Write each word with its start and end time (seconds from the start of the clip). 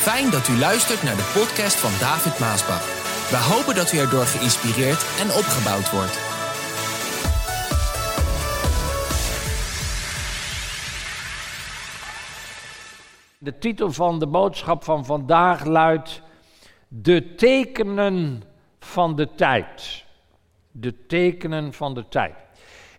Fijn 0.00 0.30
dat 0.30 0.48
u 0.48 0.58
luistert 0.58 1.02
naar 1.02 1.16
de 1.16 1.30
podcast 1.34 1.80
van 1.80 1.90
David 2.00 2.38
Maasbach. 2.38 2.84
We 3.30 3.36
hopen 3.36 3.74
dat 3.74 3.92
u 3.92 3.98
erdoor 3.98 4.24
geïnspireerd 4.24 5.02
en 5.20 5.28
opgebouwd 5.40 5.90
wordt. 5.90 6.16
De 13.38 13.58
titel 13.58 13.92
van 13.92 14.18
de 14.18 14.26
boodschap 14.26 14.84
van 14.84 15.04
vandaag 15.04 15.64
luidt 15.64 16.22
De 16.88 17.34
tekenen 17.34 18.42
van 18.78 19.16
de 19.16 19.34
tijd. 19.34 20.04
De 20.70 21.06
tekenen 21.06 21.72
van 21.72 21.94
de 21.94 22.08
tijd. 22.08 22.34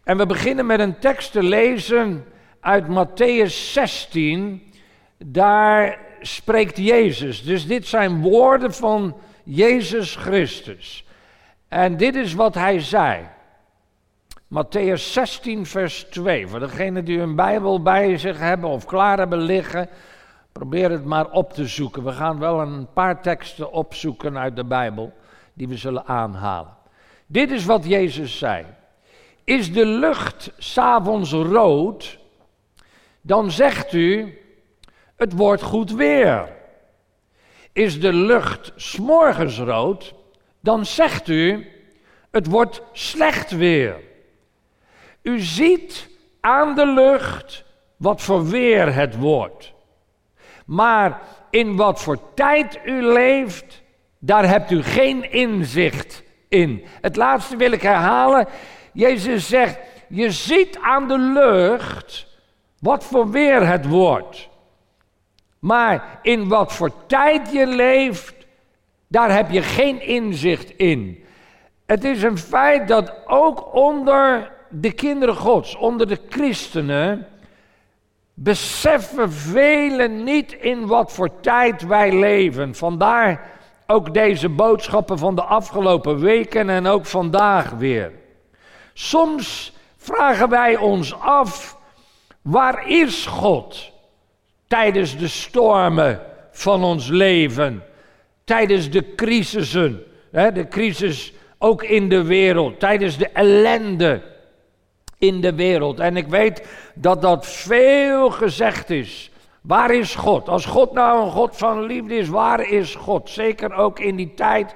En 0.04 0.18
we 0.18 0.25
beginnen 0.25 0.65
met 0.65 0.79
een 0.79 1.00
tekst 1.00 1.32
te 1.32 1.43
lezen 1.43 2.25
uit 2.60 2.86
Matthäus 2.88 3.54
16. 3.71 4.74
Daar 5.18 6.10
spreekt 6.21 6.78
Jezus. 6.78 7.43
Dus 7.43 7.68
dit 7.68 7.88
zijn 7.88 8.21
woorden 8.21 8.74
van 8.74 9.16
Jezus 9.43 10.16
Christus. 10.16 11.06
En 11.68 11.98
dit 11.98 12.16
is 12.16 12.34
wat 12.34 12.56
hij 12.56 12.79
zei. 12.79 13.28
Matthäus 14.48 15.12
16, 15.12 15.65
vers 15.65 16.04
2. 16.04 16.48
Voor 16.48 16.60
degenen 16.60 17.06
die 17.06 17.20
hun 17.20 17.36
Bijbel 17.36 17.82
bij 17.82 18.18
zich 18.18 18.39
hebben 18.39 18.70
of 18.70 18.86
klaar 18.86 19.18
hebben 19.18 19.42
liggen, 19.42 19.89
probeer 20.52 20.92
het 20.92 21.06
maar 21.06 21.29
op 21.29 21.54
te 21.54 21.68
zoeken. 21.68 22.04
We 22.04 22.12
gaan 22.12 22.40
wel 22.40 22.60
een 22.60 22.88
paar 22.93 23.21
teksten 23.21 23.71
opzoeken 23.71 24.38
uit 24.38 24.56
de 24.56 24.65
Bijbel 24.65 25.14
die 25.54 25.68
we 25.68 25.78
zullen 25.78 26.06
aanhalen. 26.06 26.76
Dit 27.26 27.51
is 27.51 27.65
wat 27.65 27.86
Jezus 27.86 28.38
zei. 28.38 28.65
Is 29.43 29.74
de 29.74 29.86
lucht 29.86 30.51
s'avonds 30.57 31.32
rood, 31.32 32.17
dan 33.22 33.52
zegt 33.52 33.94
u, 33.94 34.38
het 35.22 35.33
wordt 35.33 35.61
goed 35.61 35.91
weer. 35.91 36.50
Is 37.73 38.00
de 38.00 38.14
lucht 38.14 38.72
s'morgens 38.75 39.59
rood, 39.59 40.14
dan 40.59 40.86
zegt 40.86 41.27
u, 41.27 41.67
het 42.31 42.47
wordt 42.47 42.81
slecht 42.91 43.52
weer. 43.52 43.95
U 45.22 45.39
ziet 45.39 46.09
aan 46.39 46.75
de 46.75 46.86
lucht 46.86 47.64
wat 47.97 48.22
voor 48.22 48.45
weer 48.45 48.94
het 48.94 49.17
wordt. 49.17 49.73
Maar 50.66 51.22
in 51.49 51.75
wat 51.75 52.02
voor 52.02 52.19
tijd 52.33 52.80
u 52.86 53.02
leeft, 53.02 53.81
daar 54.19 54.47
hebt 54.47 54.72
u 54.72 54.83
geen 54.83 55.31
inzicht 55.31 56.23
in. 56.49 56.86
Het 57.02 57.16
laatste 57.16 57.55
wil 57.55 57.72
ik 57.72 57.81
herhalen. 57.81 58.47
Jezus 58.94 59.47
zegt, 59.47 59.77
je 60.09 60.31
ziet 60.31 60.77
aan 60.81 61.08
de 61.08 61.17
lucht 61.17 62.27
wat 62.80 63.03
voor 63.03 63.30
weer 63.30 63.67
het 63.67 63.88
wordt. 63.88 64.49
Maar 65.62 66.20
in 66.22 66.48
wat 66.48 66.73
voor 66.73 66.92
tijd 67.06 67.52
je 67.52 67.67
leeft, 67.67 68.34
daar 69.08 69.31
heb 69.34 69.52
je 69.52 69.62
geen 69.62 70.02
inzicht 70.02 70.78
in. 70.78 71.23
Het 71.86 72.04
is 72.04 72.23
een 72.23 72.38
feit 72.38 72.88
dat 72.88 73.14
ook 73.26 73.73
onder 73.73 74.52
de 74.70 74.92
kinderen 74.92 75.36
Gods, 75.36 75.76
onder 75.76 76.08
de 76.08 76.20
christenen, 76.30 77.28
beseffen 78.34 79.32
velen 79.32 80.23
niet 80.23 80.54
in 80.54 80.88
wat 80.88 81.12
voor 81.12 81.39
tijd 81.39 81.82
wij 81.82 82.12
leven. 82.20 82.76
Vandaar 82.76 83.50
ook 83.88 84.14
deze 84.14 84.50
boodschappen 84.50 85.17
van 85.17 85.36
de 85.36 85.44
afgelopen 85.44 86.20
weken 86.20 86.70
en 86.70 86.88
ook 86.88 87.06
vandaag 87.06 87.70
weer. 87.70 88.12
Soms 88.94 89.73
vragen 89.98 90.50
wij 90.50 90.78
ons 90.78 91.20
af, 91.20 91.78
waar 92.42 92.88
is 92.88 93.26
God 93.26 93.91
tijdens 94.72 95.17
de 95.17 95.27
stormen 95.27 96.19
van 96.52 96.83
ons 96.83 97.08
leven? 97.08 97.83
Tijdens 98.44 98.89
de 98.89 99.15
crisissen, 99.15 100.04
de 100.32 100.65
crisis 100.70 101.33
ook 101.58 101.83
in 101.83 102.09
de 102.09 102.23
wereld, 102.23 102.80
tijdens 102.80 103.17
de 103.17 103.27
ellende 103.27 104.21
in 105.17 105.42
de 105.42 105.55
wereld. 105.55 105.99
En 105.99 106.17
ik 106.17 106.27
weet 106.27 106.67
dat 106.95 107.21
dat 107.21 107.48
veel 107.48 108.30
gezegd 108.30 108.89
is. 108.89 109.31
Waar 109.61 109.92
is 109.93 110.15
God? 110.15 110.49
Als 110.49 110.65
God 110.65 110.93
nou 110.93 111.23
een 111.23 111.31
God 111.31 111.58
van 111.58 111.81
liefde 111.83 112.15
is, 112.15 112.27
waar 112.27 112.70
is 112.70 112.95
God? 112.95 113.30
Zeker 113.30 113.73
ook 113.73 113.99
in 113.99 114.15
die 114.15 114.33
tijd 114.33 114.76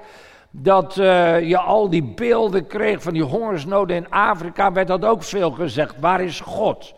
dat 0.50 0.96
uh, 0.96 1.48
je 1.48 1.58
al 1.58 1.90
die 1.90 2.04
beelden 2.04 2.66
kreeg 2.66 3.02
van 3.02 3.12
die 3.12 3.22
hongersnoden 3.22 3.96
in 3.96 4.10
Afrika, 4.10 4.72
werd 4.72 4.88
dat 4.88 5.04
ook 5.04 5.22
veel 5.22 5.50
gezegd. 5.50 5.94
Waar 6.00 6.20
is 6.20 6.40
God? 6.40 6.94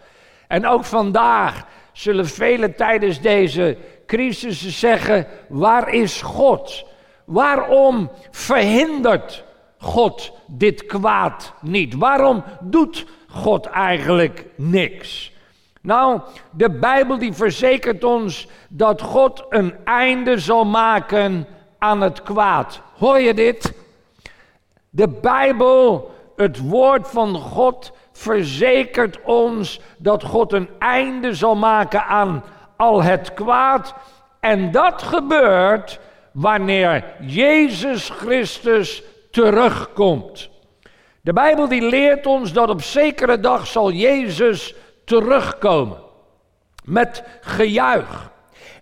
En 0.48 0.66
ook 0.66 0.84
vandaag 0.84 1.66
zullen 1.98 2.26
velen 2.26 2.76
tijdens 2.76 3.20
deze 3.20 3.76
crisis 4.06 4.78
zeggen: 4.78 5.26
waar 5.48 5.94
is 5.94 6.22
God? 6.22 6.84
Waarom 7.25 8.10
verhindert 8.31 9.44
God 9.78 10.32
dit 10.47 10.87
kwaad 10.87 11.53
niet? 11.60 11.94
Waarom 11.94 12.44
doet 12.60 13.06
God 13.28 13.66
eigenlijk 13.66 14.44
niks? 14.56 15.32
Nou, 15.81 16.20
de 16.50 16.70
Bijbel 16.70 17.19
die 17.19 17.32
verzekert 17.32 18.04
ons 18.04 18.48
dat 18.69 19.03
God 19.03 19.44
een 19.48 19.75
einde 19.84 20.38
zal 20.38 20.64
maken 20.64 21.47
aan 21.78 22.00
het 22.00 22.22
kwaad. 22.22 22.81
Hoor 22.98 23.20
je 23.20 23.34
dit? 23.34 23.72
De 24.91 25.08
Bijbel, 25.08 26.10
het 26.37 26.58
woord 26.58 27.08
van 27.08 27.34
God, 27.34 27.92
verzekert 28.19 29.23
ons 29.23 29.81
dat 29.99 30.23
God 30.23 30.53
een 30.53 30.69
einde 30.79 31.34
zal 31.34 31.56
maken 31.56 32.05
aan 32.05 32.45
al 32.77 33.03
het 33.03 33.34
kwaad. 33.34 33.95
En 34.41 34.71
dat 34.71 35.03
gebeurt 35.03 36.01
wanneer 36.33 37.05
Jezus 37.21 38.11
Christus 38.11 39.03
terugkomt. 39.31 40.51
De 41.21 41.33
Bijbel 41.33 41.69
die 41.69 41.83
leert 41.83 42.27
ons 42.27 42.53
dat 42.53 42.69
op 42.69 42.83
zekere 42.83 43.41
dag 43.41 43.67
zal 43.67 43.93
Jezus 43.93 44.75
terugkomen. 45.05 45.99
Met 46.85 47.23
gejuich. 47.41 48.31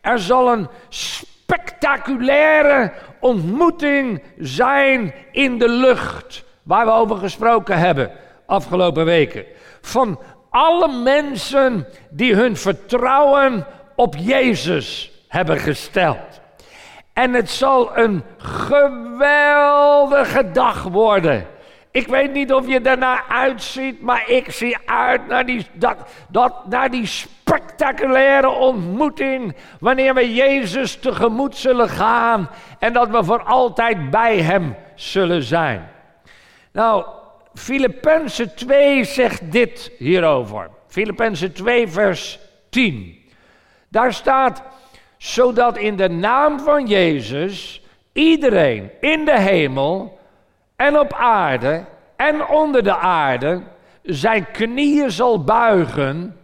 Er 0.01 0.19
zal 0.19 0.53
een 0.53 0.69
spectaculaire 0.89 2.93
ontmoeting 3.21 4.23
zijn 4.39 5.15
in 5.33 5.59
de 5.59 5.69
lucht. 5.69 6.45
Waar 6.63 6.87
we 6.87 6.93
over 6.93 7.17
gesproken 7.17 7.79
hebben 7.79 8.11
afgelopen 8.47 9.05
weken. 9.05 9.45
Van 9.81 10.21
alle 10.51 11.03
mensen 11.03 11.87
die 12.11 12.35
hun 12.35 12.57
vertrouwen 12.57 13.67
op 13.95 14.15
Jezus 14.19 15.13
hebben 15.29 15.59
gesteld. 15.59 16.41
En 17.13 17.35
het 17.35 17.51
zal 17.51 17.99
een 17.99 18.23
geweldige 18.37 19.71
dag 20.51 20.83
worden. 20.83 21.47
Ik 21.91 22.07
weet 22.07 22.33
niet 22.33 22.53
of 22.53 22.67
je 22.67 22.81
daarnaar 22.81 23.25
uitziet, 23.29 24.03
maar 24.03 24.31
ik 24.31 24.51
zie 24.51 24.77
uit 24.87 25.27
naar 25.27 25.47
die, 25.47 25.67
dat, 26.29 26.67
naar 26.69 26.91
die 26.91 27.07
spectaculaire 27.07 28.49
ontmoeting. 28.49 29.57
Wanneer 29.81 30.15
we 30.15 30.35
Jezus 30.35 30.97
tegemoet 30.97 31.57
zullen 31.57 31.89
gaan 31.89 32.51
en 32.79 32.93
dat 32.93 33.09
we 33.09 33.25
voor 33.25 33.43
altijd 33.43 34.11
bij 34.11 34.41
Hem 34.41 34.77
zullen 34.95 35.43
zijn. 35.43 35.89
Nou, 36.73 37.05
Filippenzen 37.59 38.55
2 38.55 39.05
zegt 39.05 39.53
dit 39.53 39.91
hierover. 39.99 40.71
Filippenzen 40.87 41.53
2, 41.53 41.89
vers 41.89 42.39
10. 42.69 43.19
Daar 43.89 44.13
staat, 44.13 44.63
zodat 45.17 45.79
in 45.79 45.97
de 45.97 46.09
naam 46.09 46.61
van 46.61 46.87
Jezus 46.87 47.83
iedereen 48.13 48.91
in 49.01 49.25
de 49.25 49.41
hemel 49.41 50.19
en 50.77 50.99
op 50.99 51.13
aarde 51.13 51.85
en 52.17 52.47
onder 52.47 52.83
de 52.83 52.97
aarde 52.97 53.63
zijn 54.03 54.51
knieën 54.51 55.11
zal 55.11 55.45
buigen 55.45 56.37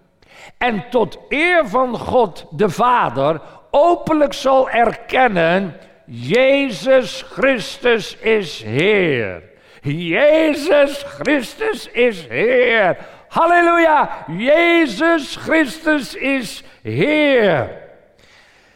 en 0.58 0.84
tot 0.90 1.18
eer 1.28 1.68
van 1.68 1.98
God 1.98 2.46
de 2.50 2.68
Vader 2.68 3.40
openlijk 3.70 4.32
zal 4.32 4.70
erkennen, 4.70 5.76
Jezus 6.06 7.22
Christus 7.22 8.16
is 8.16 8.62
Heer. 8.62 9.51
Jezus 9.82 11.02
Christus 11.02 11.88
is 11.90 12.26
Heer. 12.28 12.96
Halleluja, 13.28 14.24
Jezus 14.28 15.36
Christus 15.36 16.14
is 16.14 16.62
Heer. 16.82 17.70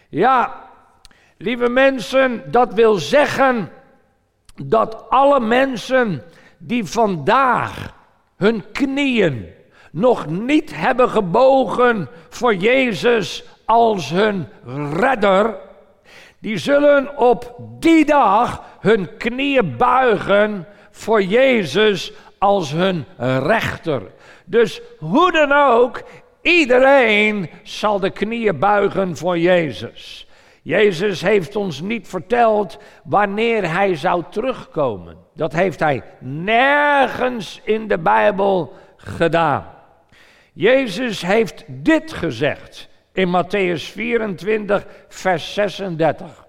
Ja, 0.09 0.55
lieve 1.37 1.69
mensen, 1.69 2.51
dat 2.51 2.75
wil 2.75 2.95
zeggen 2.95 3.71
dat 4.55 5.11
alle 5.11 5.41
mensen 5.41 6.23
die 6.59 6.85
vandaag 6.85 7.95
hun 8.37 8.65
knieën 8.73 9.47
nog 9.91 10.27
niet 10.27 10.77
hebben 10.77 11.09
gebogen 11.09 12.09
voor 12.29 12.55
Jezus 12.55 13.45
als 13.65 14.11
hun 14.11 14.49
redder, 14.93 15.57
die 16.39 16.59
zullen 16.59 17.17
op 17.17 17.55
die 17.59 18.05
dag 18.05 18.63
hun 18.81 19.17
knieën 19.17 19.77
buigen 19.77 20.67
voor 20.97 21.23
Jezus 21.23 22.13
als 22.39 22.73
hun 22.73 23.05
rechter. 23.43 24.03
Dus 24.45 24.81
hoe 24.99 25.33
dan 25.33 25.53
ook, 25.53 26.03
iedereen 26.43 27.51
zal 27.63 28.01
de 28.01 28.11
knieën 28.11 28.59
buigen 28.59 29.17
voor 29.17 29.39
Jezus. 29.39 30.29
Jezus 30.63 31.21
heeft 31.21 31.57
ons 31.57 31.81
niet 31.81 32.09
verteld 32.09 32.79
wanneer 33.05 33.73
hij 33.73 33.95
zou 33.95 34.23
terugkomen. 34.31 35.17
Dat 35.35 35.53
heeft 35.53 35.81
hij 35.81 36.03
nergens 36.21 37.61
in 37.65 37.89
de 37.89 37.99
Bijbel 37.99 38.73
gedaan. 38.97 39.67
Jezus 40.53 41.23
heeft 41.23 41.65
dit 41.67 42.13
gezegd 42.13 42.89
in 43.13 43.29
Matthäus 43.29 43.93
24, 43.93 44.87
vers 45.09 45.55
36. 45.55 46.47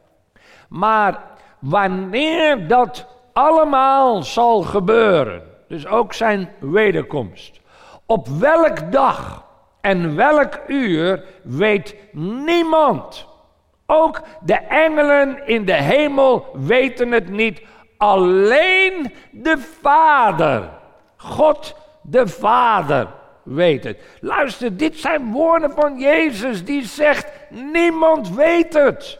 Maar 0.69 1.21
wanneer 1.59 2.67
dat 2.67 3.16
allemaal 3.37 4.23
zal 4.23 4.61
gebeuren, 4.61 5.41
dus 5.67 5.87
ook 5.87 6.13
zijn 6.13 6.49
wederkomst, 6.59 7.59
op 8.05 8.27
welk 8.27 8.91
dag 8.91 9.45
en 9.81 10.15
welk 10.15 10.59
uur 10.67 11.23
weet 11.43 11.95
niemand. 12.45 13.25
Ook 13.85 14.21
de 14.41 14.55
engelen 14.55 15.47
in 15.47 15.65
de 15.65 15.73
hemel 15.73 16.45
weten 16.53 17.11
het 17.11 17.29
niet. 17.29 17.61
Alleen 17.97 19.13
de 19.31 19.57
Vader, 19.81 20.69
God 21.17 21.75
de 22.01 22.27
Vader, 22.27 23.07
weet 23.43 23.83
het. 23.83 23.99
Luister, 24.19 24.77
dit 24.77 24.97
zijn 24.97 25.31
woorden 25.31 25.71
van 25.71 25.99
Jezus 25.99 26.65
die 26.65 26.85
zegt: 26.85 27.31
niemand 27.49 28.35
weet 28.35 28.73
het. 28.73 29.19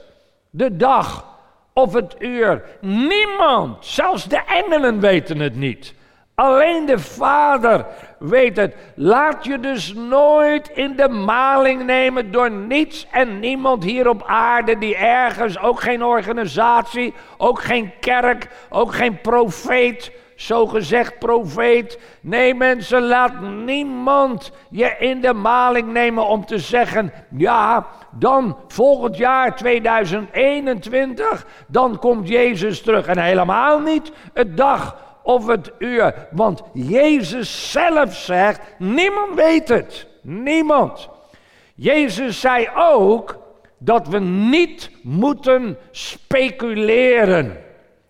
De 0.50 0.75
dag 0.75 1.37
of 1.78 1.94
het 1.94 2.16
uur. 2.20 2.64
Niemand, 2.82 3.86
zelfs 3.86 4.26
de 4.26 4.42
engelen 4.48 5.00
weten 5.00 5.40
het 5.40 5.56
niet. 5.56 5.94
Alleen 6.36 6.86
de 6.86 7.00
Vader 7.00 7.86
weet 8.20 8.58
het. 8.58 8.76
Laat 8.96 9.46
je 9.46 9.60
dus 9.60 9.94
nooit 9.94 10.70
in 10.70 10.96
de 10.96 11.10
maling 11.10 11.86
nemen 11.86 12.32
door 12.32 12.52
niets 12.52 13.08
en 13.12 13.40
niemand 13.40 13.84
hier 13.84 14.10
op 14.10 14.24
aarde 14.26 14.78
die 14.78 14.96
ergens, 14.96 15.60
ook 15.60 15.82
geen 15.82 16.04
organisatie, 16.04 17.14
ook 17.38 17.62
geen 17.62 17.92
kerk, 18.00 18.48
ook 18.70 18.94
geen 18.94 19.22
profeet, 19.22 20.12
zogezegd 20.38 21.19
profeet. 21.19 22.00
Nee 22.22 22.56
mensen, 22.56 23.01
laat 23.01 23.42
niemand 23.42 24.51
je 24.69 24.95
in 25.00 25.22
de 25.22 25.34
maling 25.34 25.92
nemen 25.92 26.25
om 26.25 26.45
te 26.45 26.57
zeggen, 26.57 27.13
ja, 27.38 27.88
dan 28.12 28.57
volgend 28.68 29.18
jaar 29.18 29.56
2021, 29.56 31.45
dan 31.68 32.00
komt 32.00 32.28
Jezus 32.28 32.81
terug. 32.81 33.07
En 33.07 33.19
helemaal 33.19 33.80
niet 33.80 34.12
het 34.34 34.57
dag 34.57 34.98
of 35.24 35.48
het 35.48 35.72
uur. 35.80 36.28
Want 36.31 36.62
Jezus 36.74 37.72
zelf 37.72 38.16
zegt, 38.16 38.62
niemand 38.78 39.33
weet 39.36 39.68
het. 39.68 40.07
Niemand. 40.22 41.10
Jezus 41.75 42.40
zei 42.40 42.69
ook 42.75 43.38
dat 43.78 44.07
we 44.07 44.19
niet 44.19 44.92
moeten 45.04 45.78
speculeren. 45.92 47.57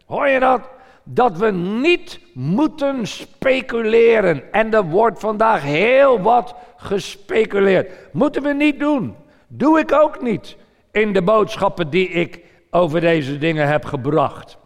Hoor 0.05 0.27
je 0.27 0.39
dat? 0.39 0.61
Dat 1.09 1.37
we 1.37 1.51
niet 1.51 2.19
moeten 2.33 3.07
speculeren. 3.07 4.51
En 4.51 4.73
er 4.73 4.85
wordt 4.85 5.19
vandaag 5.19 5.63
heel 5.63 6.21
wat 6.21 6.55
gespeculeerd. 6.77 7.91
Moeten 8.11 8.43
we 8.43 8.53
niet 8.53 8.79
doen. 8.79 9.15
Doe 9.47 9.79
ik 9.79 9.91
ook 9.91 10.21
niet 10.21 10.55
in 10.91 11.13
de 11.13 11.21
boodschappen 11.21 11.89
die 11.89 12.09
ik 12.09 12.43
over 12.71 13.01
deze 13.01 13.37
dingen 13.37 13.67
heb 13.67 13.85
gebracht. 13.85 14.57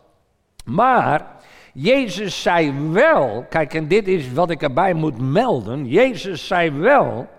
Maar 0.65 1.25
Jezus 1.73 2.41
zei 2.41 2.73
wel, 2.91 3.45
kijk 3.49 3.73
en 3.73 3.87
dit 3.87 4.07
is 4.07 4.33
wat 4.33 4.49
ik 4.49 4.61
erbij 4.61 4.93
moet 4.93 5.21
melden. 5.21 5.85
Jezus 5.85 6.47
zei 6.47 6.71
wel 6.71 7.29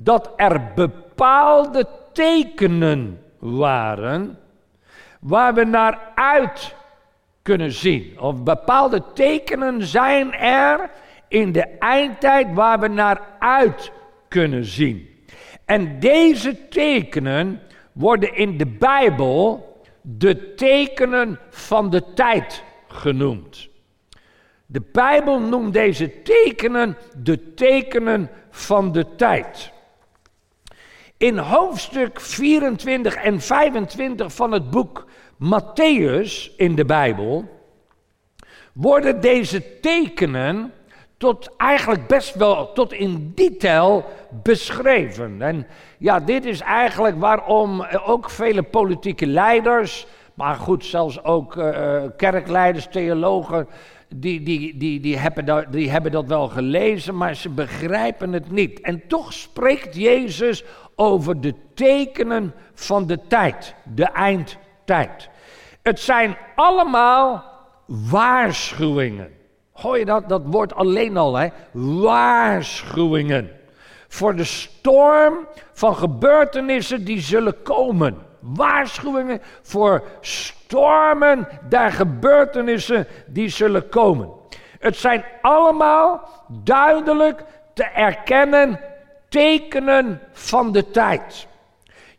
dat 0.00 0.32
er 0.36 0.72
bepaalde 0.74 1.86
tekenen 2.12 3.22
waren 3.38 4.38
waar 5.20 5.54
we 5.54 5.64
naar 5.64 5.98
uit 6.14 6.74
kunnen 7.42 7.72
zien. 7.72 8.20
Of 8.20 8.42
bepaalde 8.42 9.02
tekenen 9.14 9.82
zijn 9.82 10.34
er 10.34 10.90
in 11.28 11.52
de 11.52 11.66
eindtijd 11.78 12.46
waar 12.54 12.80
we 12.80 12.88
naar 12.88 13.20
uit 13.38 13.92
kunnen 14.28 14.64
zien. 14.64 15.08
En 15.64 16.00
deze 16.00 16.68
tekenen 16.68 17.60
worden 17.92 18.34
in 18.34 18.58
de 18.58 18.66
Bijbel 18.66 19.70
de 20.00 20.54
tekenen 20.54 21.38
van 21.50 21.90
de 21.90 22.12
tijd 22.14 22.62
genoemd. 22.88 23.68
De 24.66 24.82
Bijbel 24.92 25.40
noemt 25.40 25.72
deze 25.72 26.22
tekenen 26.22 26.96
de 27.16 27.54
tekenen 27.54 28.30
van 28.50 28.92
de 28.92 29.14
tijd. 29.16 29.72
In 31.16 31.38
hoofdstuk 31.38 32.20
24 32.20 33.14
en 33.14 33.40
25 33.40 34.34
van 34.34 34.52
het 34.52 34.70
boek 34.70 35.06
Matthäus 35.42 36.56
in 36.56 36.74
de 36.74 36.84
Bijbel 36.84 37.48
worden 38.72 39.20
deze 39.20 39.80
tekenen 39.80 40.72
tot 41.16 41.56
eigenlijk 41.56 42.06
best 42.06 42.34
wel 42.34 42.72
tot 42.72 42.92
in 42.92 43.32
detail 43.34 44.04
beschreven. 44.42 45.42
En 45.42 45.66
ja, 45.98 46.20
dit 46.20 46.44
is 46.44 46.60
eigenlijk 46.60 47.20
waarom 47.20 47.86
ook 48.04 48.30
vele 48.30 48.62
politieke 48.62 49.26
leiders, 49.26 50.06
maar 50.34 50.54
goed, 50.54 50.84
zelfs 50.84 51.24
ook 51.24 51.56
uh, 51.56 52.02
kerkleiders, 52.16 52.86
theologen, 52.90 53.68
die, 54.14 54.42
die, 54.42 54.76
die, 54.76 55.00
die, 55.00 55.16
hebben 55.16 55.44
dat, 55.44 55.72
die 55.72 55.90
hebben 55.90 56.12
dat 56.12 56.26
wel 56.26 56.48
gelezen, 56.48 57.16
maar 57.16 57.34
ze 57.34 57.48
begrijpen 57.48 58.32
het 58.32 58.50
niet. 58.50 58.80
En 58.80 59.02
toch 59.06 59.32
spreekt 59.32 59.96
Jezus 59.96 60.64
over 60.94 61.40
de 61.40 61.54
tekenen 61.74 62.54
van 62.74 63.06
de 63.06 63.18
tijd, 63.28 63.74
de 63.94 64.04
eindtijd. 64.04 65.30
Het 65.82 66.00
zijn 66.00 66.36
allemaal 66.54 67.44
waarschuwingen. 67.86 69.30
Hoor 69.72 69.98
je 69.98 70.04
dat? 70.04 70.28
Dat 70.28 70.42
wordt 70.44 70.74
alleen 70.74 71.16
al, 71.16 71.34
hè? 71.34 71.48
Waarschuwingen. 71.72 73.50
Voor 74.08 74.36
de 74.36 74.44
storm 74.44 75.46
van 75.72 75.96
gebeurtenissen 75.96 77.04
die 77.04 77.20
zullen 77.20 77.62
komen. 77.62 78.18
Waarschuwingen 78.40 79.42
voor 79.62 80.04
stormen 80.20 81.48
der 81.68 81.92
gebeurtenissen 81.92 83.06
die 83.26 83.48
zullen 83.48 83.88
komen. 83.88 84.30
Het 84.78 84.96
zijn 84.96 85.24
allemaal 85.40 86.28
duidelijk 86.48 87.44
te 87.74 87.84
erkennen 87.84 88.80
tekenen 89.28 90.20
van 90.32 90.72
de 90.72 90.90
tijd. 90.90 91.46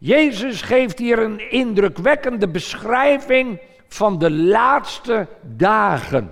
Jezus 0.06 0.62
geeft 0.62 1.00
hier 1.00 1.20
een 1.20 1.52
indrukwekkende 1.52 2.48
beschrijving 2.48 3.62
van 3.88 4.20
de 4.20 4.32
laatste 4.32 5.28
dagen. 5.42 6.32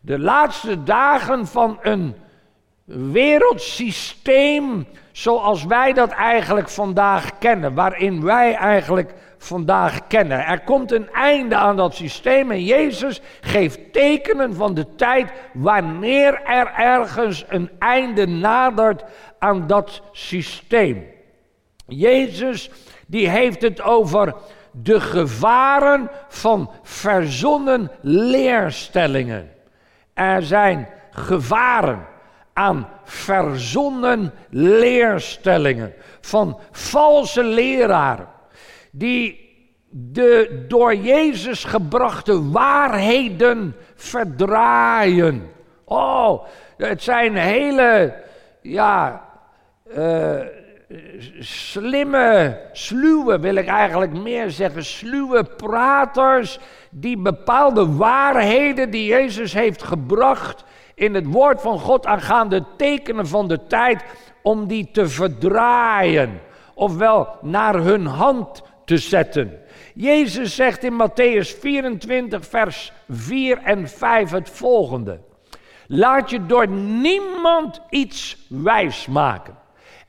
De 0.00 0.18
laatste 0.18 0.82
dagen 0.82 1.46
van 1.46 1.78
een 1.82 2.14
wereldsysteem 2.84 4.86
zoals 5.12 5.64
wij 5.64 5.92
dat 5.92 6.10
eigenlijk 6.10 6.68
vandaag 6.68 7.38
kennen, 7.38 7.74
waarin 7.74 8.24
wij 8.24 8.54
eigenlijk 8.54 9.14
vandaag 9.38 10.06
kennen. 10.06 10.46
Er 10.46 10.60
komt 10.60 10.92
een 10.92 11.12
einde 11.12 11.56
aan 11.56 11.76
dat 11.76 11.94
systeem 11.94 12.50
en 12.50 12.64
Jezus 12.64 13.20
geeft 13.40 13.92
tekenen 13.92 14.54
van 14.54 14.74
de 14.74 14.94
tijd 14.94 15.32
wanneer 15.52 16.42
er 16.42 16.72
ergens 16.76 17.44
een 17.48 17.70
einde 17.78 18.26
nadert 18.26 19.04
aan 19.38 19.66
dat 19.66 20.02
systeem. 20.12 21.20
Jezus 21.96 22.70
die 23.06 23.28
heeft 23.28 23.62
het 23.62 23.82
over 23.82 24.34
de 24.70 25.00
gevaren 25.00 26.10
van 26.28 26.70
verzonnen 26.82 27.90
leerstellingen. 28.00 29.50
Er 30.14 30.42
zijn 30.42 30.88
gevaren 31.10 32.06
aan 32.52 32.88
verzonnen 33.04 34.32
leerstellingen 34.50 35.92
van 36.20 36.58
valse 36.70 37.44
leraren 37.44 38.28
die 38.90 39.50
de 39.90 40.64
door 40.68 40.94
Jezus 40.94 41.64
gebrachte 41.64 42.50
waarheden 42.50 43.76
verdraaien. 43.94 45.50
Oh, 45.84 46.44
het 46.76 47.02
zijn 47.02 47.36
hele, 47.36 48.14
ja, 48.62 49.28
uh, 49.96 50.40
slimme, 51.38 52.58
sluwe, 52.72 53.38
wil 53.38 53.54
ik 53.54 53.66
eigenlijk 53.66 54.12
meer 54.12 54.50
zeggen, 54.50 54.84
sluwe 54.84 55.44
praters 55.44 56.58
die 56.90 57.18
bepaalde 57.18 57.96
waarheden 57.96 58.90
die 58.90 59.06
Jezus 59.06 59.52
heeft 59.52 59.82
gebracht 59.82 60.64
in 60.94 61.14
het 61.14 61.26
woord 61.26 61.60
van 61.60 61.78
God 61.78 62.06
aangaande 62.06 62.64
tekenen 62.76 63.26
van 63.26 63.48
de 63.48 63.66
tijd, 63.66 64.04
om 64.42 64.66
die 64.66 64.88
te 64.92 65.08
verdraaien, 65.08 66.40
ofwel 66.74 67.28
naar 67.40 67.74
hun 67.74 68.06
hand 68.06 68.62
te 68.84 68.98
zetten. 68.98 69.60
Jezus 69.94 70.54
zegt 70.54 70.84
in 70.84 70.92
Matthäus 70.92 71.58
24, 71.60 72.46
vers 72.46 72.92
4 73.08 73.58
en 73.58 73.88
5 73.88 74.30
het 74.30 74.50
volgende. 74.50 75.20
Laat 75.86 76.30
je 76.30 76.46
door 76.46 76.68
niemand 76.68 77.80
iets 77.90 78.46
wijs 78.48 79.06
maken. 79.06 79.60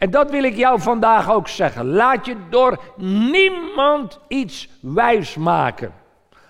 En 0.04 0.10
dat 0.10 0.32
wil 0.32 0.44
ik 0.44 0.56
jou 0.56 0.82
vandaag 0.82 1.32
ook 1.32 1.48
zeggen. 1.48 1.86
Laat 1.86 2.26
je 2.26 2.36
door 2.50 2.80
niemand 2.98 4.20
iets 4.28 4.70
wijs 4.82 5.36
maken. 5.36 5.94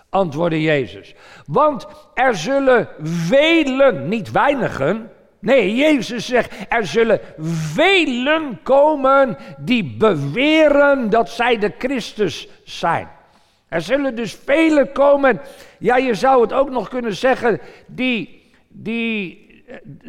Antwoordde 0.10 0.62
Jezus. 0.62 1.16
Want 1.46 1.88
er 2.14 2.36
zullen 2.36 2.88
velen, 3.02 4.08
niet 4.08 4.32
weinigen. 4.32 5.12
Nee, 5.40 5.76
Jezus 5.76 6.26
zegt, 6.26 6.66
er 6.70 6.86
zullen 6.86 7.20
velen 7.74 8.60
komen 8.64 9.38
die 9.58 9.96
beweren 9.98 11.10
dat 11.10 11.30
zij 11.30 11.58
de 11.58 11.74
Christus 11.78 12.48
zijn. 12.64 13.08
Er 13.68 13.82
zullen 13.82 14.16
dus 14.16 14.38
velen 14.46 14.92
komen, 14.92 15.42
ja 15.80 15.98
je 15.98 16.14
zou 16.14 16.42
het 16.42 16.54
ook 16.54 16.70
nog 16.70 16.90
kunnen 16.90 17.16
zeggen, 17.16 17.62
die, 17.88 18.52
die 18.68 19.43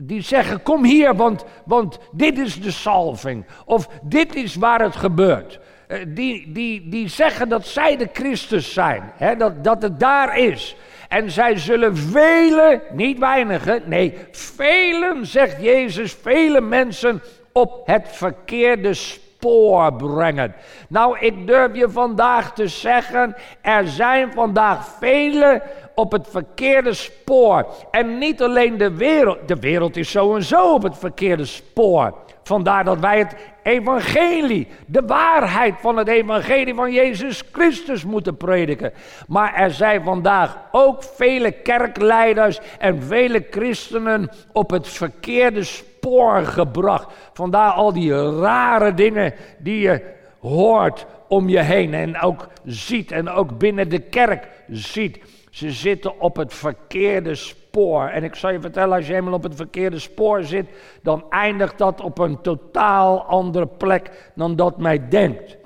die 0.03 0.23
zeggen: 0.23 0.63
Kom 0.63 0.85
hier, 0.85 1.15
want, 1.15 1.45
want 1.65 1.99
dit 2.13 2.39
is 2.39 2.61
de 2.61 2.71
salving. 2.71 3.45
Of 3.65 3.89
dit 4.03 4.35
is 4.35 4.55
waar 4.55 4.81
het 4.81 4.97
gebeurt. 4.97 5.61
Eh, 5.87 5.99
die, 6.09 6.53
die, 6.53 6.89
die 6.89 7.09
zeggen 7.09 7.49
dat 7.49 7.67
zij 7.67 7.97
de 7.97 8.09
Christus 8.13 8.73
zijn. 8.73 9.13
Hè, 9.17 9.37
dat, 9.37 9.65
dat 9.65 9.83
het 9.83 10.01
daar 10.01 10.39
is. 10.39 10.77
En 11.09 11.31
zij 11.31 11.59
zullen 11.59 11.97
vele, 11.97 12.83
niet 12.93 13.19
weinigen, 13.19 13.83
nee, 13.87 14.19
velen, 14.31 15.27
zegt 15.27 15.63
Jezus, 15.63 16.13
vele 16.13 16.61
mensen 16.61 17.23
op 17.53 17.87
het 17.87 18.09
verkeerde 18.09 18.95
spoor 18.95 19.95
brengen. 19.95 20.55
Nou, 20.89 21.19
ik 21.19 21.47
durf 21.47 21.77
je 21.77 21.91
vandaag 21.91 22.53
te 22.53 22.69
zeggen, 22.69 23.37
er 23.61 23.89
zijn 23.89 24.33
vandaag 24.33 24.89
vele 24.99 25.63
op 25.95 26.13
het 26.13 26.27
verkeerde 26.31 26.95
spoor. 26.95 27.67
En 27.91 28.19
niet 28.19 28.43
alleen 28.43 28.79
de 28.79 28.95
wereld, 28.95 29.39
de 29.49 29.57
wereld 29.57 29.97
is 29.97 30.11
zo 30.11 30.35
en 30.35 30.43
zo 30.43 30.75
op 30.75 30.83
het 30.83 30.99
verkeerde 30.99 31.45
spoor. 31.45 32.15
Vandaar 32.43 32.85
dat 32.85 32.99
wij 32.99 33.19
het 33.19 33.37
evangelie, 33.63 34.69
de 34.87 35.03
waarheid 35.07 35.75
van 35.81 35.97
het 35.97 36.09
evangelie 36.09 36.75
van 36.75 36.93
Jezus 36.93 37.43
Christus 37.53 38.05
moeten 38.05 38.37
prediken. 38.37 38.93
Maar 39.29 39.55
er 39.55 39.71
zijn 39.71 40.03
vandaag 40.03 40.59
ook 40.73 41.03
vele 41.03 41.51
kerkleiders 41.51 42.61
en 42.79 43.03
vele 43.03 43.47
christenen 43.51 44.31
op 44.53 44.71
het 44.71 44.89
verkeerde 44.89 45.63
spoor 45.63 46.45
gebracht. 46.45 47.07
Vandaar 47.33 47.71
al 47.71 47.93
die 47.93 48.39
rare 48.41 48.95
dingen 48.95 49.35
die 49.59 49.81
je 49.81 50.03
hoort 50.41 51.07
om 51.29 51.49
je 51.49 51.61
heen 51.61 51.95
en 51.95 52.21
ook 52.21 52.49
ziet 52.65 53.13
en 53.13 53.29
ook 53.29 53.59
binnen 53.59 53.89
de 53.89 53.99
kerk 53.99 54.49
ziet. 54.69 55.19
Ze 55.55 55.71
zitten 55.71 56.21
op 56.21 56.37
het 56.37 56.55
verkeerde 56.55 57.35
spoor. 57.35 58.09
En 58.09 58.25
ik 58.25 58.35
zal 58.35 58.51
je 58.51 58.61
vertellen, 58.61 58.97
als 58.97 59.07
je 59.07 59.15
eenmaal 59.15 59.33
op 59.33 59.43
het 59.43 59.55
verkeerde 59.55 59.99
spoor 59.99 60.43
zit, 60.43 60.67
dan 61.03 61.25
eindigt 61.31 61.79
dat 61.79 62.01
op 62.01 62.19
een 62.19 62.41
totaal 62.41 63.23
andere 63.23 63.67
plek 63.67 64.31
dan 64.35 64.57
dat 64.57 64.79
mij 64.79 65.09
denkt. 65.09 65.57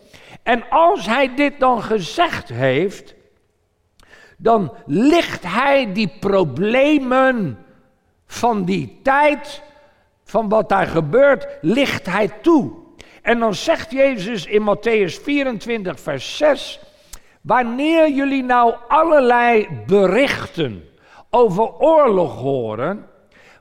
En 0.42 0.68
als 0.70 1.06
hij 1.06 1.34
dit 1.34 1.60
dan 1.60 1.82
gezegd 1.82 2.48
heeft, 2.48 3.14
dan 4.36 4.72
licht 4.86 5.44
hij 5.44 5.92
die 5.92 6.12
problemen 6.20 7.58
van 8.26 8.64
die 8.64 9.00
tijd, 9.02 9.62
van 10.24 10.48
wat 10.48 10.68
daar 10.68 10.86
gebeurt, 10.86 11.46
licht 11.60 12.06
hij 12.06 12.28
toe. 12.28 12.72
En 13.22 13.38
dan 13.38 13.54
zegt 13.54 13.90
Jezus 13.90 14.46
in 14.46 14.62
Matthäus 14.62 15.22
24, 15.22 16.00
vers 16.00 16.36
6. 16.36 16.80
Wanneer 17.48 18.10
jullie 18.10 18.42
nou 18.42 18.74
allerlei 18.88 19.68
berichten 19.86 20.84
over 21.30 21.72
oorlog 21.78 22.34
horen, 22.34 23.06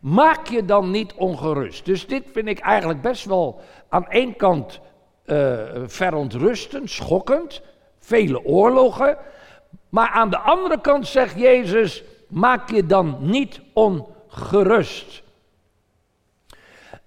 maak 0.02 0.48
je 0.48 0.66
dan 0.66 0.92
niet 0.92 1.14
ongerust. 1.14 1.86
Dus 1.86 2.08
dit 2.08 2.24
vind 2.34 2.48
ik 2.48 2.60
eigenlijk 2.60 3.02
best 3.02 3.26
wel 3.26 3.62
aan 3.90 4.08
één 4.08 4.36
kant 4.36 4.80
uh, 5.26 5.60
verontrustend, 5.86 6.90
schokkend. 6.90 7.62
Vele 8.00 8.46
oorlogen. 8.46 9.18
Maar 9.90 10.10
aan 10.10 10.30
de 10.30 10.40
andere 10.40 10.82
kant 10.82 11.08
zegt 11.08 11.40
Jezus: 11.40 12.04
maak 12.28 12.70
je 12.70 12.86
dan 12.86 13.18
niet 13.20 13.62
ongerust. 13.74 15.24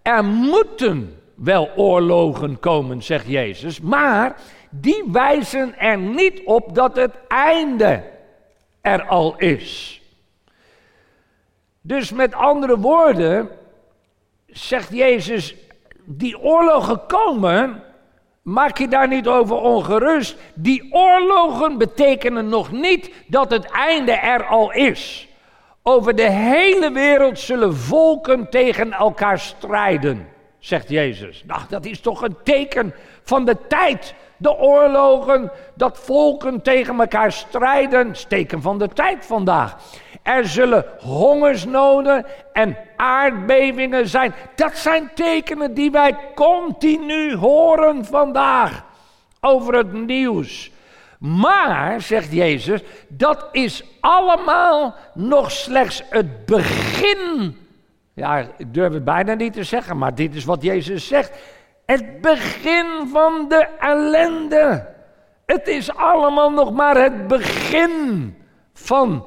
Er 0.03 0.25
moeten 0.25 1.21
wel 1.35 1.71
oorlogen 1.77 2.59
komen, 2.59 3.03
zegt 3.03 3.27
Jezus, 3.27 3.81
maar 3.81 4.37
die 4.71 5.05
wijzen 5.13 5.79
er 5.79 5.99
niet 5.99 6.41
op 6.45 6.75
dat 6.75 6.97
het 6.97 7.15
einde 7.29 8.03
er 8.81 9.07
al 9.07 9.35
is. 9.39 10.01
Dus 11.81 12.13
met 12.13 12.35
andere 12.35 12.79
woorden, 12.79 13.49
zegt 14.47 14.93
Jezus, 14.93 15.55
die 16.05 16.39
oorlogen 16.39 17.07
komen, 17.07 17.83
maak 18.43 18.79
je 18.79 18.89
daar 18.89 19.09
niet 19.09 19.27
over 19.27 19.57
ongerust. 19.57 20.37
Die 20.55 20.89
oorlogen 20.93 21.79
betekenen 21.79 22.49
nog 22.49 22.73
niet 22.73 23.11
dat 23.27 23.51
het 23.51 23.71
einde 23.71 24.13
er 24.13 24.47
al 24.47 24.73
is. 24.73 25.29
Over 25.83 26.17
de 26.17 26.31
hele 26.31 26.93
wereld 26.93 27.39
zullen 27.39 27.77
volken 27.77 28.51
tegen 28.51 28.93
elkaar 28.93 29.39
strijden, 29.39 30.29
zegt 30.59 30.89
Jezus. 30.89 31.45
Nou, 31.47 31.61
dat 31.69 31.85
is 31.85 32.01
toch 32.01 32.23
een 32.23 32.37
teken 32.45 32.95
van 33.23 33.45
de 33.45 33.57
tijd 33.69 34.15
de 34.41 34.59
oorlogen, 34.59 35.51
dat 35.75 35.99
volken 35.99 36.63
tegen 36.63 37.01
elkaar 37.01 37.33
strijden, 37.33 38.17
steken 38.17 38.63
van 38.63 38.79
de 38.79 38.89
tijd 38.89 39.27
vandaag. 39.27 39.77
Er 40.23 40.47
zullen 40.47 40.85
hongersnoden 40.99 42.27
en 42.53 42.77
aardbevingen 42.97 44.09
zijn. 44.09 44.35
Dat 44.55 44.77
zijn 44.77 45.11
tekenen 45.15 45.75
die 45.75 45.91
wij 45.91 46.17
continu 46.35 47.35
horen 47.35 48.05
vandaag 48.05 48.85
over 49.41 49.75
het 49.75 49.93
nieuws. 49.93 50.71
Maar, 51.19 52.01
zegt 52.01 52.33
Jezus, 52.33 52.81
dat 53.09 53.49
is 53.53 53.85
allemaal 54.01 54.95
nog 55.15 55.51
slechts 55.51 56.03
het 56.11 56.47
begin. 56.47 57.57
Ja, 58.15 58.39
ik 58.57 58.75
durf 58.75 58.93
het 58.93 59.05
bijna 59.05 59.35
niet 59.35 59.53
te 59.53 59.65
zeggen, 59.65 59.99
maar 59.99 60.15
dit 60.15 60.35
is 60.35 60.45
wat 60.45 60.63
Jezus 60.63 61.07
zegt. 61.07 61.39
Het 61.91 62.21
begin 62.21 63.09
van 63.13 63.49
de 63.49 63.69
ellende. 63.79 64.89
Het 65.47 65.69
is 65.69 65.95
allemaal 65.95 66.51
nog 66.51 66.73
maar 66.73 66.97
het 66.97 67.27
begin 67.27 68.37
van 68.73 69.27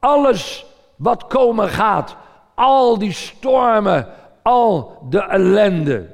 alles 0.00 0.66
wat 0.96 1.26
komen 1.26 1.68
gaat. 1.68 2.16
Al 2.54 2.98
die 2.98 3.12
stormen, 3.12 4.08
al 4.42 4.98
de 5.08 5.20
ellende. 5.20 6.10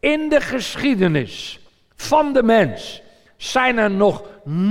In 0.00 0.28
de 0.28 0.40
geschiedenis 0.40 1.60
van 1.96 2.32
de 2.32 2.42
mens 2.42 3.02
zijn 3.36 3.78
er 3.78 3.90
nog 3.90 4.22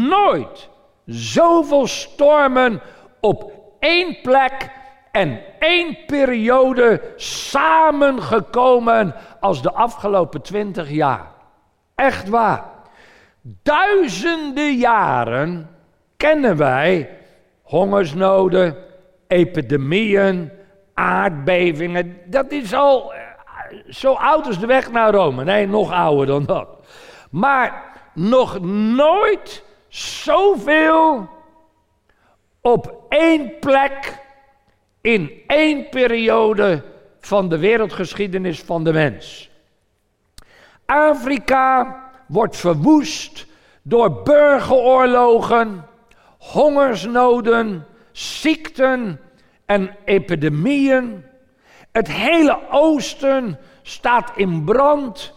nooit 0.09 0.69
zoveel 1.05 1.87
stormen 1.87 2.81
op 3.19 3.51
één 3.79 4.21
plek 4.21 4.71
en 5.15 5.39
één 5.59 5.97
periode 6.05 7.01
samengekomen 7.15 9.15
als 9.39 9.61
de 9.61 9.73
afgelopen 9.73 10.41
twintig 10.41 10.89
jaar. 10.89 11.31
Echt 11.95 12.29
waar. 12.29 12.63
Duizenden 13.41 14.75
jaren 14.75 15.69
kennen 16.17 16.57
wij 16.57 17.09
hongersnoden, 17.61 18.75
epidemieën, 19.27 20.51
aardbevingen. 20.93 22.17
Dat 22.25 22.51
is 22.51 22.73
al 22.73 23.13
eh, 23.13 23.19
zo 23.89 24.13
oud 24.13 24.45
als 24.45 24.59
de 24.59 24.67
weg 24.67 24.91
naar 24.91 25.11
Rome. 25.11 25.43
Nee, 25.43 25.67
nog 25.67 25.91
ouder 25.91 26.25
dan 26.25 26.45
dat. 26.45 26.67
Maar 27.31 27.83
nog 28.13 28.59
nooit 28.95 29.63
zoveel 29.87 31.29
op 32.61 33.05
één 33.09 33.59
plek 33.59 34.23
in 35.05 35.31
één 35.47 35.89
periode 35.89 36.83
van 37.19 37.49
de 37.49 37.57
wereldgeschiedenis 37.57 38.59
van 38.59 38.83
de 38.83 38.93
mens. 38.93 39.49
Afrika 40.85 41.99
wordt 42.27 42.57
verwoest 42.57 43.45
door 43.81 44.21
burgeroorlogen, 44.23 45.85
hongersnoden, 46.37 47.87
ziekten 48.11 49.19
en 49.65 49.95
epidemieën. 50.05 51.25
Het 51.91 52.11
hele 52.11 52.59
oosten 52.71 53.59
staat 53.81 54.31
in 54.35 54.63
brand 54.63 55.33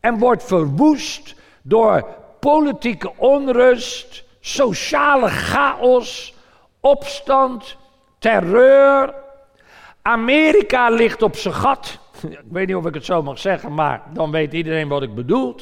en 0.00 0.18
wordt 0.18 0.44
verwoest 0.44 1.34
door 1.62 2.06
politieke 2.40 3.12
onrust, 3.16 4.24
sociale 4.40 5.28
chaos, 5.28 6.34
opstand, 6.80 7.76
terreur. 8.18 9.14
Amerika 10.02 10.88
ligt 10.88 11.22
op 11.22 11.36
zijn 11.36 11.54
gat. 11.54 11.98
Ik 12.30 12.38
weet 12.50 12.66
niet 12.66 12.76
of 12.76 12.86
ik 12.86 12.94
het 12.94 13.04
zo 13.04 13.22
mag 13.22 13.38
zeggen, 13.38 13.74
maar 13.74 14.02
dan 14.12 14.30
weet 14.30 14.52
iedereen 14.52 14.88
wat 14.88 15.02
ik 15.02 15.14
bedoel. 15.14 15.54